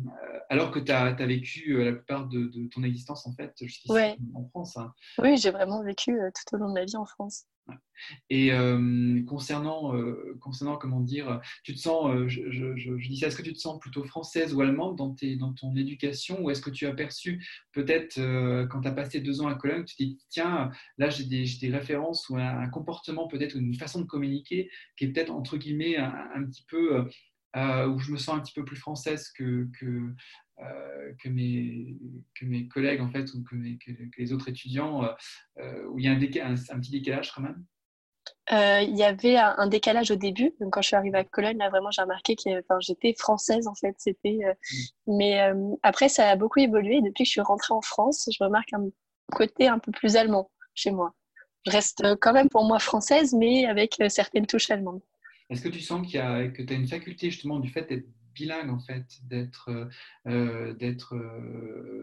Alors 0.48 0.70
que 0.70 0.78
tu 0.78 0.92
as, 0.92 1.04
as, 1.06 1.26
vécu 1.26 1.82
la 1.82 1.92
plupart 1.92 2.28
de, 2.28 2.44
de, 2.44 2.68
ton 2.68 2.82
existence 2.82 3.26
en 3.26 3.32
fait 3.32 3.54
jusqu'ici 3.62 4.18
en 4.34 4.44
France. 4.50 4.76
Hein. 4.76 4.92
Oui, 5.18 5.38
j'ai 5.38 5.50
vraiment 5.50 5.82
vécu 5.82 6.12
tout 6.12 6.56
au 6.56 6.58
long 6.58 6.68
de 6.68 6.74
ma 6.74 6.84
vie 6.84 6.96
en 6.96 7.06
France. 7.06 7.46
Et 8.30 8.52
euh, 8.52 9.22
concernant, 9.26 9.94
euh, 9.94 10.36
concernant, 10.40 10.76
comment 10.76 11.00
dire, 11.00 11.40
tu 11.62 11.74
te 11.74 11.78
sens, 11.78 12.10
euh, 12.10 12.28
je, 12.28 12.50
je, 12.50 12.76
je, 12.76 13.08
disais, 13.08 13.26
est-ce 13.26 13.36
que 13.36 13.42
tu 13.42 13.52
te 13.52 13.58
sens 13.58 13.78
plutôt 13.78 14.04
française 14.04 14.52
ou 14.54 14.60
allemande 14.60 14.96
dans, 14.96 15.14
tes, 15.14 15.36
dans 15.36 15.52
ton 15.52 15.74
éducation? 15.76 16.42
Ou 16.42 16.50
est-ce 16.50 16.60
que 16.60 16.70
tu 16.70 16.86
as 16.86 16.92
perçu 16.92 17.46
peut-être 17.72 18.16
quand 18.68 18.80
tu 18.80 18.88
as 18.88 18.92
passé 18.92 19.20
deux 19.20 19.40
ans 19.40 19.48
à 19.48 19.54
Cologne, 19.54 19.84
tu 19.84 19.96
t'es 19.96 20.04
dit, 20.04 20.18
tiens, 20.28 20.70
là 20.98 21.10
j'ai 21.10 21.24
des, 21.24 21.44
des, 21.60 21.70
références 21.70 22.28
ou 22.28 22.36
un, 22.36 22.68
comportement 22.68 23.28
peut-être, 23.28 23.56
une 23.56 23.74
façon 23.74 24.00
de 24.00 24.06
communiquer 24.06 24.70
qui 24.96 25.04
est 25.04 25.12
peut-être 25.12 25.30
entre 25.30 25.56
guillemets 25.56 25.96
un, 25.96 26.44
petit 26.44 26.64
peu, 26.68 27.08
où 27.54 27.98
je 27.98 28.12
me 28.12 28.18
sens 28.18 28.36
un 28.36 28.40
petit 28.40 28.54
peu 28.54 28.64
plus 28.64 28.76
française 28.76 29.30
que, 29.36 29.68
que, 29.78 30.14
que, 31.22 31.28
mes, 31.28 31.96
que 32.34 32.46
mes 32.46 32.68
collègues 32.68 33.00
en 33.00 33.10
fait 33.10 33.32
ou 33.34 33.42
que, 33.42 33.56
les 34.18 34.32
autres 34.32 34.48
étudiants 34.48 35.04
où 35.88 35.98
il 35.98 36.04
y 36.04 36.08
a 36.08 36.12
un, 36.12 36.54
un, 36.54 36.80
petit 36.80 36.90
décalage 36.90 37.32
quand 37.32 37.42
même 37.42 37.64
euh, 38.52 38.80
il 38.82 38.96
y 38.96 39.04
avait 39.04 39.36
un, 39.36 39.66
décalage 39.66 40.10
au 40.10 40.16
début. 40.16 40.54
Donc, 40.60 40.72
quand 40.72 40.82
je 40.82 40.88
suis 40.88 40.96
arrivée 40.96 41.18
à 41.18 41.24
Cologne, 41.24 41.58
là, 41.58 41.70
vraiment, 41.70 41.90
j'ai 41.90 42.02
remarqué 42.02 42.34
que 42.36 42.60
enfin, 42.60 42.78
j'étais 42.80 43.14
française, 43.16 43.66
en 43.66 43.74
fait. 43.74 43.94
C'était, 43.98 44.40
euh, 44.44 44.52
mm. 44.52 45.16
Mais 45.16 45.40
euh, 45.40 45.74
après, 45.82 46.08
ça 46.08 46.28
a 46.28 46.36
beaucoup 46.36 46.60
évolué. 46.60 47.00
Depuis 47.00 47.24
que 47.24 47.28
je 47.28 47.32
suis 47.32 47.40
rentrée 47.40 47.74
en 47.74 47.82
France, 47.82 48.28
je 48.30 48.44
remarque 48.44 48.72
un 48.72 48.88
côté 49.32 49.68
un 49.68 49.78
peu 49.78 49.92
plus 49.92 50.16
allemand 50.16 50.50
chez 50.74 50.90
moi. 50.90 51.14
Je 51.66 51.70
reste 51.70 52.04
quand 52.20 52.32
même 52.32 52.48
pour 52.48 52.64
moi 52.64 52.78
française, 52.80 53.34
mais 53.34 53.66
avec 53.66 53.96
certaines 54.08 54.46
touches 54.46 54.70
allemandes. 54.70 55.00
Est-ce 55.52 55.62
que 55.62 55.68
tu 55.68 55.80
sens 55.80 56.06
qu'il 56.06 56.16
y 56.16 56.18
a, 56.18 56.48
que 56.48 56.62
tu 56.62 56.72
as 56.72 56.76
une 56.76 56.88
faculté, 56.88 57.30
justement, 57.30 57.60
du 57.60 57.68
fait 57.68 57.88
d'être 57.88 58.06
bilingue, 58.34 58.70
en 58.70 58.80
fait, 58.80 59.04
d'être, 59.24 59.90
d'être 60.24 61.14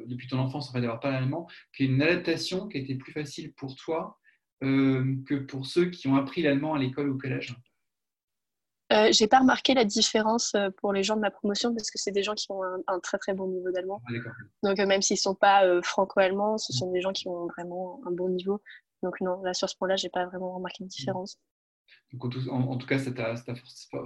depuis 0.05 0.27
ton 0.27 0.37
enfance, 0.37 0.69
en 0.69 0.73
fait, 0.73 0.81
d'avoir 0.81 0.99
pas 0.99 1.09
l'allemand, 1.09 1.47
qu'il 1.75 1.87
y 1.87 1.89
a 1.89 1.95
une 1.95 2.01
adaptation 2.03 2.67
qui 2.67 2.77
a 2.77 2.81
été 2.81 2.95
plus 2.95 3.11
facile 3.11 3.51
pour 3.53 3.75
toi 3.75 4.19
que 4.61 5.35
pour 5.35 5.65
ceux 5.65 5.89
qui 5.89 6.07
ont 6.07 6.15
appris 6.15 6.43
l'allemand 6.43 6.75
à 6.75 6.79
l'école 6.79 7.09
ou 7.09 7.15
au 7.15 7.17
collège? 7.17 7.55
Euh, 8.91 9.09
j'ai 9.11 9.27
pas 9.27 9.39
remarqué 9.39 9.75
la 9.75 9.85
différence 9.85 10.55
euh, 10.55 10.69
pour 10.77 10.93
les 10.93 11.03
gens 11.03 11.15
de 11.15 11.21
ma 11.21 11.29
promotion 11.29 11.75
parce 11.75 11.91
que 11.91 11.99
c'est 11.99 12.11
des 12.11 12.23
gens 12.23 12.33
qui 12.33 12.47
ont 12.49 12.63
un, 12.87 12.99
très 12.99 13.19
très 13.19 13.33
bon 13.33 13.47
niveau 13.47 13.69
d'allemand. 13.71 14.01
Ah, 14.07 14.13
Donc 14.63 14.79
euh, 14.79 14.87
même 14.87 15.03
s'ils 15.03 15.17
sont 15.17 15.35
pas 15.35 15.63
franco-allemands, 15.83 16.57
ce 16.57 16.73
sont 16.73 16.91
des 16.91 17.01
gens 17.01 17.11
qui 17.11 17.27
ont 17.27 17.45
vraiment 17.47 18.01
un 18.07 18.11
bon 18.11 18.29
niveau. 18.29 18.61
Donc 19.03 19.21
non, 19.21 19.43
là 19.43 19.53
sur 19.53 19.69
ce 19.69 19.75
point-là, 19.77 19.95
j'ai 19.95 20.09
pas 20.09 20.25
vraiment 20.25 20.55
remarqué 20.55 20.83
une 20.83 20.87
différence. 20.87 21.37
En, 22.17 22.77
tout 22.77 22.87
cas, 22.87 22.97
ça 22.97 23.11
t'a 23.11 23.35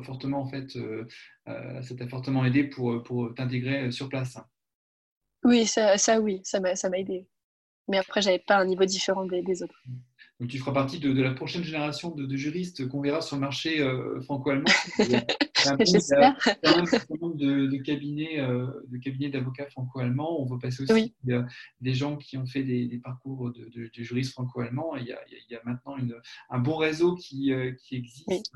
fortement 0.03 0.41
en 0.41 0.47
fait, 0.47 0.77
ça 1.45 1.95
t'a 1.97 2.07
fortement 2.07 2.43
aidé 2.45 2.65
pour, 2.65 3.01
pour 3.03 3.33
t'intégrer 3.33 3.91
sur 3.91 4.09
place. 4.09 4.37
Oui, 5.43 5.65
ça, 5.65 5.97
ça 5.97 6.19
oui, 6.19 6.41
ça 6.43 6.59
m'a 6.59 6.97
aidé. 6.97 7.27
Mais 7.87 7.97
après, 7.97 8.21
j'avais 8.21 8.39
pas 8.39 8.57
un 8.57 8.65
niveau 8.65 8.85
différent 8.85 9.25
des 9.25 9.63
autres. 9.63 9.83
Donc, 10.39 10.49
tu 10.49 10.57
feras 10.57 10.73
partie 10.73 10.99
de, 10.99 11.21
la 11.21 11.31
prochaine 11.31 11.63
génération 11.63 12.11
de, 12.11 12.35
juristes 12.35 12.87
qu'on 12.87 13.01
verra 13.01 13.21
sur 13.21 13.35
le 13.35 13.41
marché 13.41 13.79
euh, 13.79 14.19
franco-allemand. 14.21 14.69
J'espère. 15.79 16.35
Il 16.63 16.69
y 16.69 16.73
a 16.73 16.79
un 16.79 16.85
certain 16.85 17.15
nombre 17.21 17.35
de, 17.35 17.77
cabinets 17.77 18.39
euh, 18.39 18.67
de 18.87 18.97
cabinets 18.97 19.29
d'avocats 19.29 19.69
franco-allemands. 19.69 20.41
On 20.41 20.45
va 20.45 20.57
passer 20.57 20.83
aussi 20.83 21.13
des 21.79 21.93
gens 21.93 22.17
qui 22.17 22.37
ont 22.37 22.45
fait 22.45 22.63
des, 22.63 22.99
parcours 23.03 23.51
de, 23.51 23.89
juristes 23.95 24.33
franco-allemands. 24.33 24.95
Il, 24.97 25.15
il, 25.29 25.53
y 25.53 25.55
a 25.55 25.61
maintenant 25.65 25.97
une, 25.97 26.15
un 26.49 26.59
bon 26.59 26.77
réseau 26.77 27.15
qui, 27.15 27.53
euh, 27.53 27.71
qui 27.73 27.95
existe, 27.95 28.51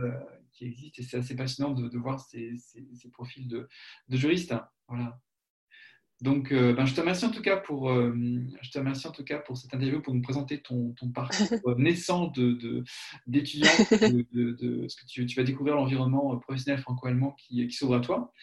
qui 0.52 0.66
existe 0.66 1.00
et 1.00 1.04
c'est 1.04 1.18
assez 1.18 1.36
passionnant 1.36 1.74
de, 1.74 1.98
voir 1.98 2.20
ces, 2.20 2.56
ces 2.58 3.10
profils 3.12 3.48
de, 3.48 3.70
juristes. 4.10 4.54
Voilà. 4.88 5.20
Donc, 6.22 6.52
euh, 6.52 6.74
ben, 6.74 6.86
je 6.86 6.96
te 6.96 7.00
remercie 7.00 7.26
en 7.26 7.30
tout 7.30 7.44
cas 7.44 7.58
pour, 7.58 7.92
euh, 7.92 8.12
je 8.62 8.72
te 8.72 8.80
remercie 8.80 9.06
en 9.06 9.12
tout 9.12 9.24
cas 9.24 9.38
pour 9.38 9.56
cette 9.56 9.72
interview, 9.74 10.02
pour 10.02 10.16
nous 10.16 10.22
présenter 10.22 10.62
ton, 10.62 10.94
ton 10.94 11.10
parcours 11.12 11.38
naissant 11.78 12.28
de, 12.28 12.84
d'étudiant, 13.28 13.70
de, 13.92 14.26
de, 14.32 14.88
ce 14.88 14.96
que 14.96 15.06
tu, 15.08 15.26
tu 15.28 15.40
vas 15.40 15.44
découvrir 15.46 15.76
l'environnement 15.76 16.36
professionnel 16.40 16.80
franco-allemand 16.82 17.36
qui, 17.38 17.68
qui 17.68 17.74
s'ouvre 17.74 17.96
à 17.96 18.00
toi. 18.00 18.34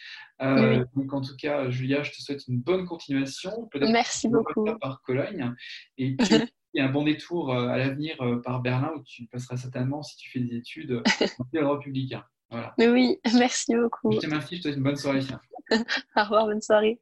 Euh, 0.40 0.84
donc, 0.94 1.12
en 1.12 1.20
tout 1.20 1.36
cas, 1.36 1.68
Julia, 1.68 2.04
je 2.04 2.12
te 2.12 2.20
souhaite 2.20 2.46
une 2.46 2.60
bonne 2.60 2.86
continuation. 2.86 3.68
Merci 3.74 4.28
beaucoup. 4.28 4.66
Par 4.80 5.02
Cologne 5.02 5.52
et 5.98 6.14
puis 6.14 6.28
un 6.78 6.88
bon 6.90 7.04
détour 7.04 7.52
à 7.52 7.76
l'avenir 7.76 8.16
par 8.44 8.60
Berlin 8.60 8.92
où 8.96 9.02
tu 9.02 9.26
passeras 9.26 9.56
certainement 9.56 10.02
si 10.02 10.16
tu 10.16 10.30
fais 10.30 10.40
des 10.40 10.56
études 10.56 11.02
en 11.60 11.72
républicain. 11.72 12.24
Voilà. 12.50 12.72
Oui, 12.78 13.18
merci 13.34 13.74
beaucoup. 13.74 14.12
Je 14.12 14.18
te 14.18 14.26
remercie, 14.26 14.56
je 14.56 14.60
te 14.60 14.68
souhaite 14.68 14.76
une 14.76 14.84
bonne 14.84 14.96
soirée. 14.96 15.22
Au 15.72 16.22
revoir, 16.22 16.46
bonne 16.46 16.60
soirée. 16.60 17.00